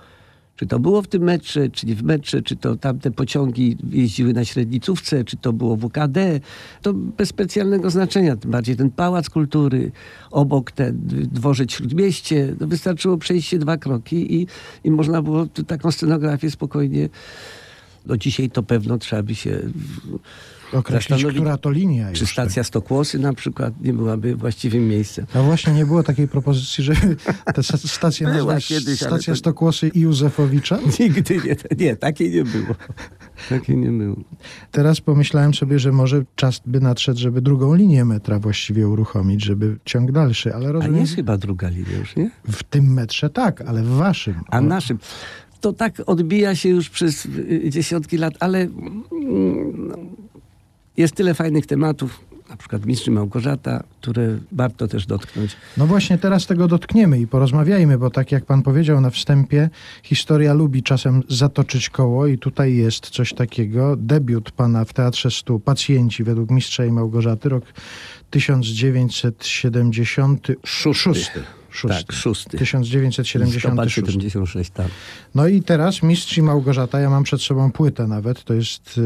[0.56, 4.32] Czy to było w tym metrze, czy nie w metrze, czy to tamte pociągi jeździły
[4.32, 6.40] na średnicówce, czy to było WKD,
[6.82, 8.36] to bez specjalnego znaczenia.
[8.36, 9.92] Tym bardziej ten Pałac Kultury,
[10.30, 11.00] obok ten
[11.32, 14.46] dworzec Śródmieście, no wystarczyło przejść się dwa kroki i,
[14.84, 17.08] i można było taką scenografię spokojnie
[18.06, 19.60] no dzisiaj to pewno trzeba by się
[20.72, 22.28] Określić, zastanowić, która to linia czy tak.
[22.32, 25.26] stacja Stokłosy na przykład nie byłaby właściwym miejscem.
[25.34, 27.16] A właśnie nie było takiej propozycji, żeby
[27.54, 30.78] tę sta- stację Była nazwać kiedyś, stacja to- Stokłosy i Józefowicza?
[31.00, 31.56] Nigdy nie,
[31.86, 32.74] nie, takiej nie było.
[33.48, 34.16] Takiej nie było.
[34.70, 39.76] Teraz pomyślałem sobie, że może czas by nadszedł, żeby drugą linię metra właściwie uruchomić, żeby
[39.84, 42.30] ciąg dalszy, ale A rozumiem, jest chyba druga linia już, nie?
[42.52, 44.34] w tym metrze tak, ale w waszym.
[44.50, 44.98] A O, naszym.
[45.60, 49.02] To tak odbija się już przez y, dziesiątki lat, ale mm,
[49.88, 49.96] no,
[50.96, 52.20] jest tyle fajnych tematów,
[52.50, 55.56] na przykład Mistrz Małgorzata, które warto też dotknąć.
[55.76, 59.70] No właśnie teraz tego dotkniemy i porozmawiajmy, bo tak jak pan powiedział na wstępie,
[60.02, 63.96] historia lubi czasem zatoczyć koło i tutaj jest coś takiego.
[63.96, 67.64] Debiut pana w Teatrze Stu, Pacjenci według Mistrza i Małgorzaty, rok
[68.30, 71.30] 1976.
[71.88, 72.58] Tak, szósty.
[72.58, 73.54] 1976.
[73.54, 74.86] Listopad 76, tak.
[75.34, 79.00] No i teraz Mistrz i Małgorzata, ja mam przed sobą płytę nawet, to jest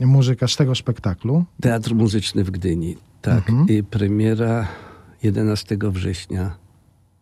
[0.00, 1.44] e, muzyka z tego spektaklu.
[1.60, 2.96] Teatr Muzyczny w Gdyni.
[3.22, 3.52] Tak.
[3.68, 4.68] I premiera
[5.22, 6.56] 11 września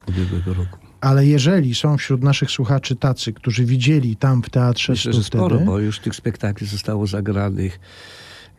[0.08, 0.78] ubiegłego roku.
[1.00, 5.48] Ale jeżeli są wśród naszych słuchaczy tacy, którzy widzieli tam w Teatrze Myślę, że sporo,
[5.48, 7.80] wtedy, bo już tych spektakli zostało zagranych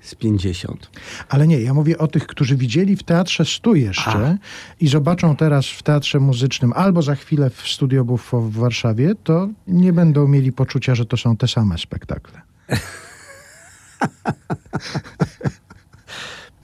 [0.01, 0.89] z 50.
[1.29, 4.37] ale nie, ja mówię o tych, którzy widzieli w Teatrze Stu jeszcze
[4.79, 9.49] i zobaczą teraz w Teatrze Muzycznym albo za chwilę w Studio Buffo w Warszawie, to
[9.67, 12.41] nie będą mieli poczucia, że to są te same spektakle.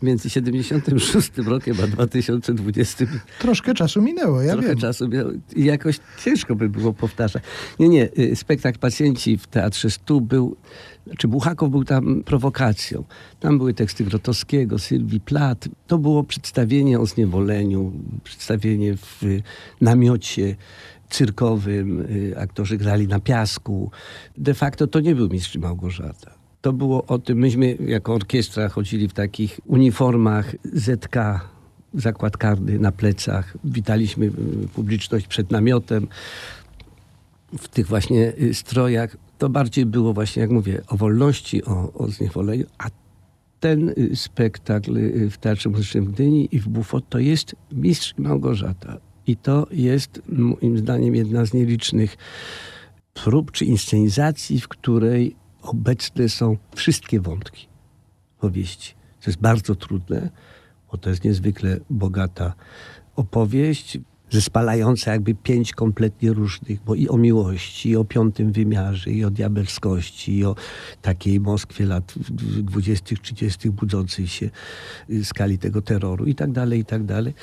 [0.02, 3.06] Między 76 rokiem a 2020
[3.40, 4.78] Troszkę czasu minęło, ja trochę wiem.
[4.78, 7.44] czasu miał i jakoś ciężko by było powtarzać.
[7.80, 10.56] Nie, nie, y, spektakl Pacjenci w Teatrze Stu był,
[11.08, 13.04] znaczy Buchakow był tam prowokacją.
[13.40, 15.68] Tam były teksty Grotowskiego, Sylwii Plat.
[15.88, 17.94] To było przedstawienie o zniewoleniu,
[18.24, 19.44] przedstawienie w y,
[19.82, 20.56] namiocie
[21.10, 22.02] cyrkowym.
[22.02, 23.92] y, Aktorzy grali na piasku.
[24.38, 26.37] De facto to nie był Mistrz Małgorzata.
[26.62, 31.16] To było o tym, myśmy jako orkiestra chodzili w takich uniformach ZK,
[31.94, 33.58] zakład karny na plecach.
[33.64, 34.32] Witaliśmy y,
[34.74, 36.08] publiczność przed namiotem.
[37.58, 42.08] w tych właśnie y, strojach, to bardziej było właśnie, jak mówię, o wolności, o, o
[42.08, 42.88] zniewoleniu, a
[43.60, 45.00] ten y, spektakl
[45.30, 48.98] w Teatrze Muzycznym w Gdyni i w Bufot to jest Mistrz Małgorzata.
[49.28, 52.18] I to jest moim zdaniem jedna z nielicznych
[53.14, 55.36] prób czy inscenizacji, w której
[55.70, 57.68] obecne są wszystkie wątki
[58.40, 58.94] powieści.
[59.22, 60.30] To jest bardzo trudne,
[60.92, 62.54] bo to jest niezwykle bogata
[63.16, 63.98] opowieść,
[64.30, 69.30] zespalająca jakby pięć kompletnie różnych, bo i o miłości, i o piątym wymiarze, i o
[69.30, 70.56] diabelskości, i o
[71.02, 72.14] takiej Moskwie lat
[72.64, 74.50] dwudziestych, trzydziestych budzącej się
[75.24, 77.34] skali tego terroru i tak dalej, i tak dalej.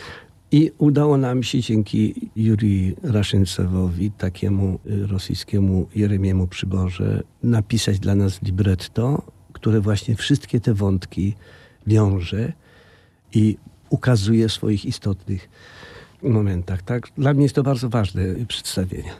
[0.55, 8.42] I udało nam się dzięki Juri Raszyncewowi, takiemu y, rosyjskiemu Jeremiemu Przyborze, napisać dla nas
[8.42, 11.34] libretto, które właśnie wszystkie te wątki
[11.86, 12.52] wiąże
[13.32, 13.57] i
[13.90, 15.48] ukazuje w swoich istotnych
[16.22, 16.82] momentach.
[16.82, 17.09] Tak?
[17.18, 19.11] Dla mnie jest to bardzo ważne przedstawienie.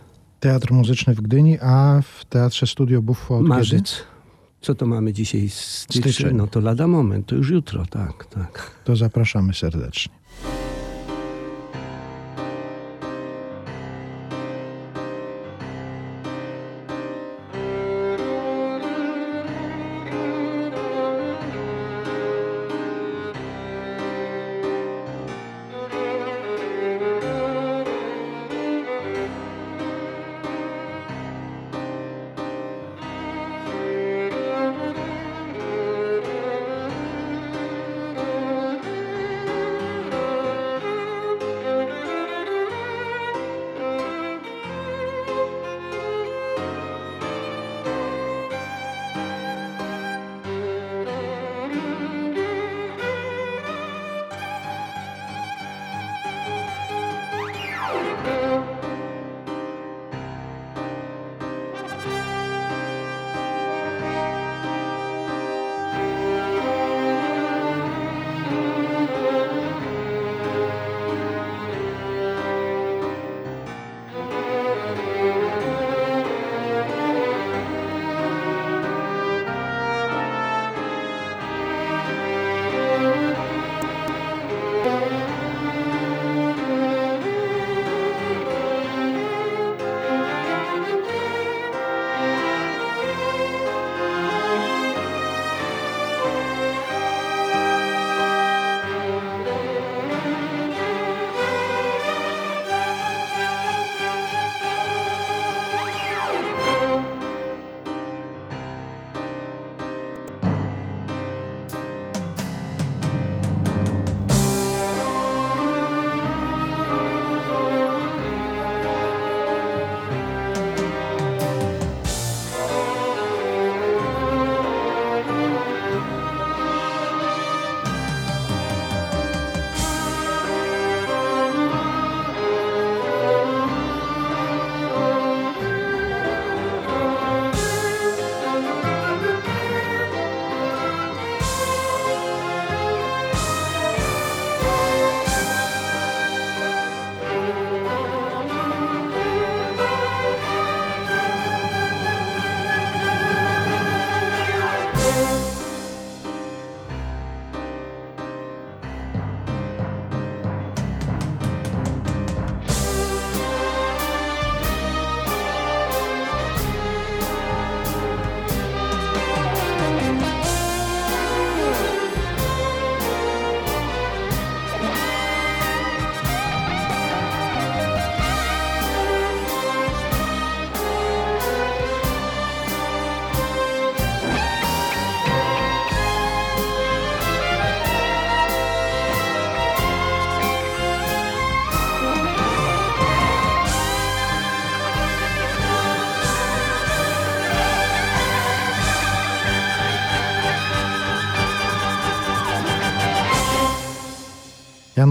[0.41, 3.49] Teatr Muzyczny w Gdyni, a w Teatrze Studio Buffo od kiedy?
[3.49, 4.03] Marzec.
[4.61, 5.49] Co to mamy dzisiaj?
[5.49, 6.13] Styczeń.
[6.13, 6.37] Styczeń.
[6.37, 8.71] No to lada moment, to już jutro, tak, tak.
[8.85, 10.15] To zapraszamy serdecznie.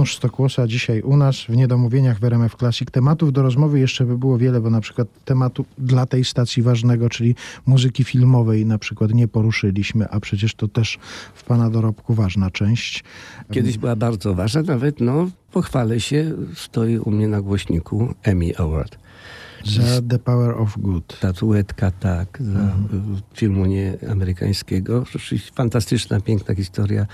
[0.04, 2.91] Janusz Stokłosa dzisiaj u nas w Niedomówieniach w RMF Classic.
[2.91, 7.10] Tematów do rozmowy jeszcze by było wiele, bo na przykład tematu dla tej stacji ważnego,
[7.10, 7.36] czyli
[7.66, 10.99] muzyki filmowej na przykład nie poruszyliśmy, a przecież to też
[11.34, 13.04] w Pana dorobku ważna część.
[13.51, 18.97] Kiedyś była bardzo ważna, nawet no, pochwalę się, stoi u mnie na głośniku Emmy Award.
[19.66, 21.14] Za The Power of Good.
[21.18, 23.22] Statuetka, tak, za Mhm.
[23.34, 25.06] filmu nie amerykańskiego.
[25.12, 27.06] Rzeczywiście fantastyczna, piękna historia.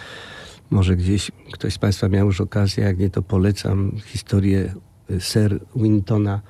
[0.70, 4.74] Może gdzieś ktoś z Państwa miał już okazję, jak nie to polecam historię
[5.12, 6.42] y, Sir Wintona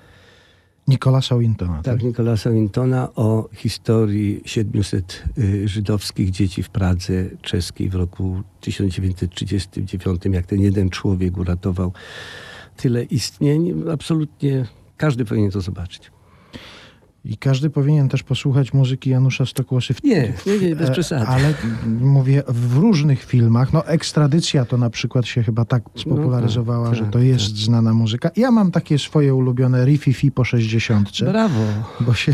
[0.90, 1.84] Nicolasa Wintona, tak?
[1.84, 10.22] Tak, Nicolasa Wintona o historii 700 y, żydowskich dzieci w Pradze czeskiej w roku 1939,
[10.26, 11.94] jak ten jeden człowiek uratował
[12.78, 13.84] tyle istnień.
[13.94, 14.66] Absolutnie
[14.98, 16.12] każdy powinien to zobaczyć.
[17.30, 19.94] I każdy powinien też posłuchać muzyki Janusza Stokłosy.
[19.94, 21.26] W, Nie, nie, nie, bez e, przesady.
[21.26, 21.54] Ale
[22.00, 27.04] mówię, w różnych filmach, no ekstradycja to na przykład się chyba tak spopularyzowała, tak, że
[27.04, 28.32] tak, to jest znana muzyka.
[28.36, 31.10] Ja mam takie swoje ulubione rififi po 60.
[31.22, 31.60] Brawo.
[32.00, 32.34] Bo się,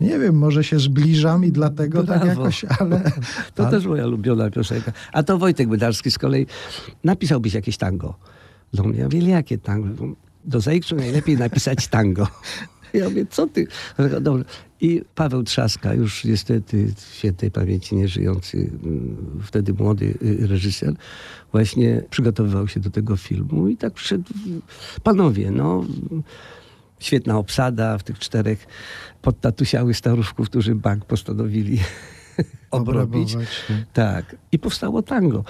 [0.00, 2.26] nie wiem, może się zbliżam i dlatego tak Brawo.
[2.26, 3.12] jakoś, ale...
[3.54, 4.92] To ale- też moja ulubiona piosenka.
[5.12, 6.46] A to Wojtek Bydarski z kolei
[7.04, 8.14] napisałbyś jakieś tango.
[8.84, 9.88] Mnie, ja mówię, jakie tango?
[10.44, 12.28] Do Zajkczu najlepiej napisać tango.
[12.98, 13.66] Ja mówię, co ty?
[14.20, 14.44] Dobrze.
[14.80, 20.94] I Paweł Trzaska, już niestety w świętej pamięci nieżyjący, mm, wtedy młody y, reżyser,
[21.52, 24.24] właśnie przygotowywał się do tego filmu i tak przyszedł,
[25.02, 25.84] panowie, no,
[26.98, 28.66] świetna obsada w tych czterech
[29.22, 31.78] podtatusiały starówków, którzy bank postanowili
[32.70, 33.36] obrobić.
[33.92, 34.36] Tak.
[34.52, 35.44] I powstało tango.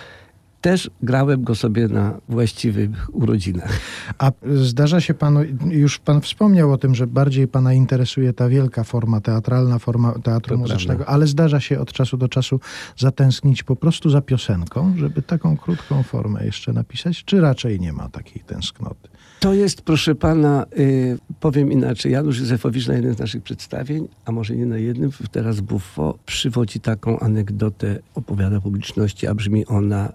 [0.67, 3.81] Też grałem go sobie na właściwych urodzinach.
[4.19, 5.41] A zdarza się panu,
[5.71, 10.55] już pan wspomniał o tym, że bardziej pana interesuje ta wielka forma teatralna, forma teatru
[10.55, 11.12] To muzycznego, prawda.
[11.14, 12.61] ale zdarza się od czasu do czasu
[12.97, 18.09] zatęsknić po prostu za piosenką, żeby taką krótką formę jeszcze napisać, czy raczej nie ma
[18.09, 19.09] takiej tęsknoty?
[19.41, 24.33] To jest, proszę pana, y, powiem inaczej, Janusz Józefowicz na jednym z naszych przedstawień, a
[24.33, 30.12] może nie na jednym, teraz Buffo, przywodzi taką anegdotę, opowiada publiczności, a brzmi ona,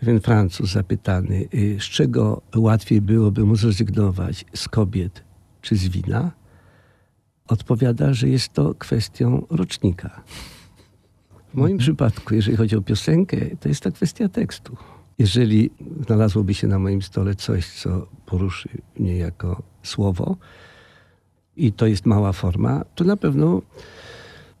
[0.00, 5.24] pewien Francuz zapytany, y, z czego łatwiej byłoby mu zrezygnować, z kobiet
[5.62, 6.30] czy z wina?
[7.48, 10.22] Odpowiada, że jest to kwestią rocznika.
[11.54, 14.76] W moim przypadku, jeżeli chodzi o piosenkę, to jest to kwestia tekstu.
[15.18, 15.70] Jeżeli
[16.06, 18.68] znalazłoby się na moim stole coś, co poruszy
[18.98, 20.36] mnie jako słowo
[21.56, 23.62] i to jest mała forma, to na pewno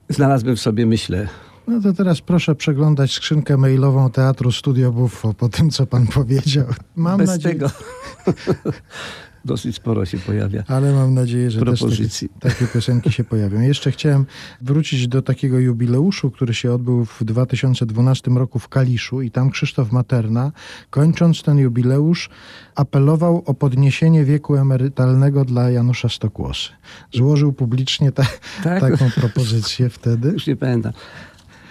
[0.08, 1.28] znalazłbym w sobie, myślę,
[1.68, 6.66] No to teraz proszę przeglądać skrzynkę mailową Teatru Studio Buffo po tym, co pan powiedział.
[6.96, 7.70] Mam bez nadzieję, tego
[9.44, 10.64] dosyć sporo się pojawia.
[10.68, 12.28] ale mam nadzieję, że też Propozycji.
[12.28, 13.60] takie, takie piosenki się pojawią.
[13.60, 14.26] Jeszcze chciałem
[14.62, 19.92] wrócić do takiego jubileuszu, który się odbył w 2012 roku w Kaliszu i tam Krzysztof
[19.92, 20.52] Materna,
[20.90, 22.30] kończąc ten jubileusz,
[22.74, 26.68] apelował o podniesienie wieku emerytalnego dla Janusza Stokłosy.
[27.14, 28.22] Złożył publicznie ta,
[28.64, 28.80] Tak?
[28.80, 30.28] taką propozycję wtedy.
[30.28, 30.92] Już nie pamiętam.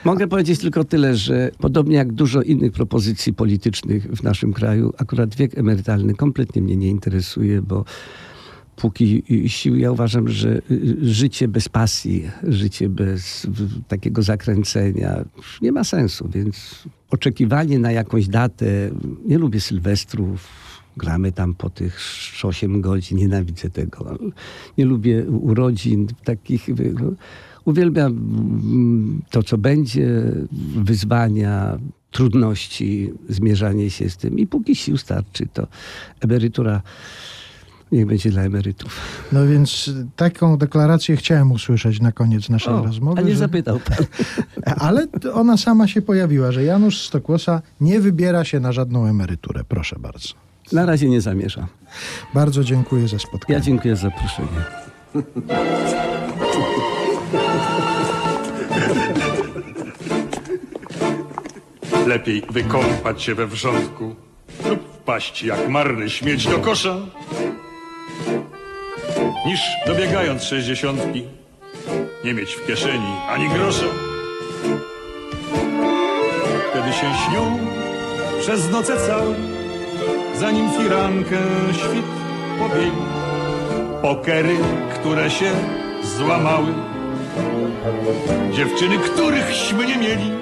[0.05, 5.35] Mogę powiedzieć tylko tyle, że podobnie jak dużo innych propozycji politycznych w naszym kraju, akurat
[5.35, 7.85] wiek emerytalny kompletnie mnie nie interesuje, bo
[8.75, 13.47] póki sił ja uważam, że y, życie bez pasji, życie bez
[13.87, 15.25] takiego zakręcenia
[15.61, 18.65] nie ma sensu, więc oczekiwanie na jakąś datę,
[19.25, 20.47] nie lubię sylwestrów,
[20.97, 21.99] gramy tam po tych
[22.43, 24.17] 8 godzin, nienawidzę tego.
[24.77, 26.67] Nie lubię urodzin takich.
[26.93, 27.11] no,
[27.67, 30.23] Uwielbiam mm, to, co będzie,
[30.75, 31.77] wyzwania,
[32.11, 34.39] trudności, zmierzanie się z tym.
[34.39, 35.67] I póki sił starczy, to
[36.21, 36.81] emerytura
[37.91, 38.99] niech będzie dla emerytów.
[39.31, 43.19] No więc taką deklarację chciałem usłyszeć na koniec naszej O, rozmowy.
[43.19, 43.97] a nie że- zapytał pan.
[44.87, 49.63] Ale ona sama się pojawiła, że Janusz Stokłosa nie wybiera się na żadną emeryturę.
[49.63, 50.29] Proszę bardzo.
[50.71, 51.67] Na razie nie zamierzam.
[52.33, 53.53] Bardzo dziękuję za spotkanie.
[53.53, 54.63] Ja dziękuję za zaproszenie.
[62.07, 64.15] Lepiej wykąpać się we wrzątku
[64.69, 66.95] lub wpaść jak marny śmieć do kosza,
[69.45, 71.23] niż dobiegając sześćdziesiątki
[72.25, 73.85] nie mieć w kieszeni ani grosza.
[76.69, 77.57] Wtedy się śnią
[78.39, 79.35] przez noce całe,
[80.35, 81.37] zanim firankę
[81.73, 82.05] świt
[82.59, 83.01] pobiegł.
[84.01, 84.57] Pokery,
[84.93, 85.51] które się
[86.17, 86.73] złamały,
[88.51, 90.36] dziewczyny, którychśmy nie mieli.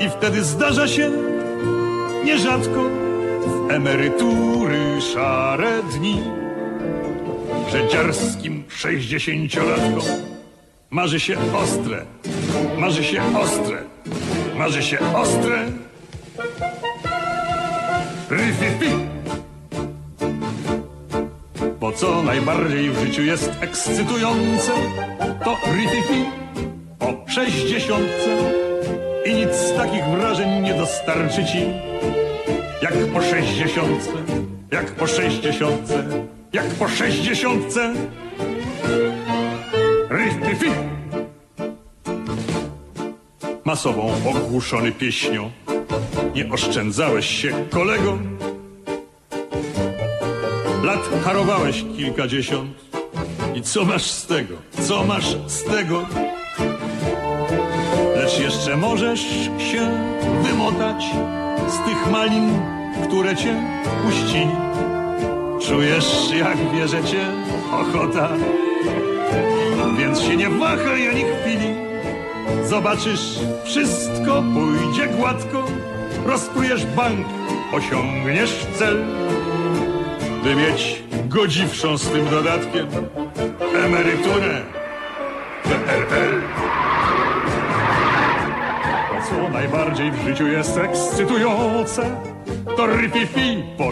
[0.00, 1.10] I wtedy zdarza się
[2.24, 2.80] nierzadko
[3.46, 6.22] w emerytury szare dni,
[7.72, 10.02] że dziarskim sześćdziesięciolatkom
[10.90, 12.04] marzy się ostre,
[12.78, 13.82] marzy się ostre,
[14.56, 15.66] marzy się ostre.
[18.30, 18.90] Ryfifi.
[21.80, 24.72] Bo co najbardziej w życiu jest ekscytujące,
[25.44, 26.24] to rififi
[27.00, 28.64] o sześćdziesiątce.
[29.24, 31.66] I nic takich wrażeń nie dostarczy ci,
[32.82, 34.12] jak po sześćdziesiątce,
[34.72, 36.04] jak po sześćdziesiątce,
[36.52, 37.92] jak po sześćdziesiątce.
[40.10, 40.70] Rififi.
[43.64, 45.50] Masową ogłuszony pieśnią,
[46.34, 48.18] nie oszczędzałeś się, kolego.
[50.82, 52.70] Lat harowałeś kilkadziesiąt,
[53.54, 54.54] I co masz z tego?
[54.80, 56.06] Co masz z tego?
[58.38, 59.20] Jeszcze możesz
[59.58, 59.90] się
[60.42, 61.04] wymotać
[61.68, 62.60] z tych malin,
[63.08, 63.62] które cię
[64.04, 64.50] puścili.
[65.66, 67.26] Czujesz, jak bierze cię
[67.72, 68.28] ochota,
[69.98, 71.74] więc się nie wahaj ani chwili.
[72.64, 75.64] Zobaczysz, wszystko pójdzie gładko,
[76.26, 77.26] rozprujesz bank,
[77.72, 79.04] osiągniesz cel,
[80.44, 82.86] by mieć godziwszą z tym dodatkiem
[83.84, 84.62] emeryturę
[85.62, 86.83] PRL.
[89.30, 92.16] Co najbardziej w życiu jest ekscytujące,
[92.76, 93.90] to rypifi po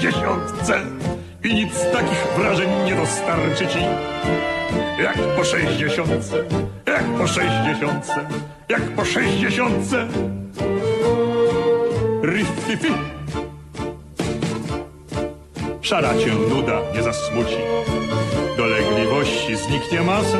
[0.00, 0.80] dziesiątce
[1.44, 3.78] i nic takich wrażeń nie dostarczy ci,
[5.02, 6.36] jak po sześćdziesiątce,
[6.86, 8.26] jak po sześćdziesiątce,
[8.68, 10.06] jak po sześćdziesiątce.
[12.22, 12.92] Rififi.
[15.80, 17.56] Szara cię nuda nie zasmuci,
[18.56, 20.38] dolegliwości zniknie masę.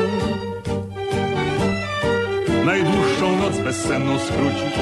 [2.69, 4.79] Najdłuższą noc bezsenną skrócisz,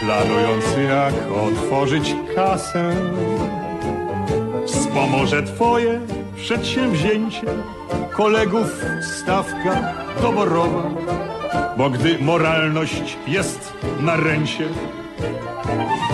[0.00, 2.94] planując jak otworzyć kasę.
[4.66, 6.00] Wspomoże twoje
[6.36, 7.46] przedsięwzięcie,
[8.12, 8.66] kolegów
[9.02, 10.82] stawka doborowa,
[11.76, 14.68] bo gdy moralność jest na ręcie,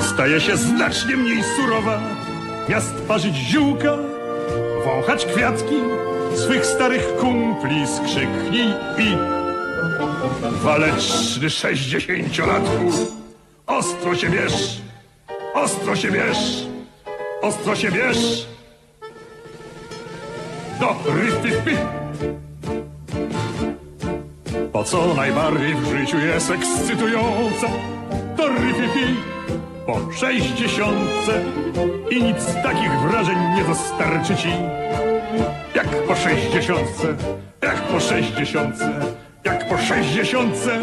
[0.01, 2.01] staje się znacznie mniej surowa.
[2.69, 3.97] Miast parzyć ziółka,
[4.85, 5.77] wąchać kwiatki,
[6.35, 9.38] swych starych kumpli skrzyknij i
[10.51, 12.93] waleczny sześćdziesięciolatku,
[13.67, 14.79] ostro się bierz,
[15.55, 16.67] ostro się bierz,
[17.43, 18.47] ostro się bierz.
[20.81, 21.77] Do ryfy.
[24.73, 27.67] To co najbardziej w życiu jest ekscytujące,
[28.37, 29.15] to ryfy
[29.87, 31.45] po sześćdziesiątce
[32.11, 34.49] i nic takich wrażeń nie dostarczy ci,
[35.75, 37.17] jak po sześćdziesiątce,
[37.63, 39.01] jak po sześćdziesiątce,
[39.45, 40.81] jak po sześćdziesiątce.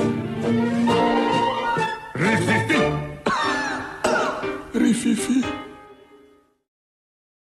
[2.16, 2.80] Ryfifi.
[4.74, 5.55] Ryfifi.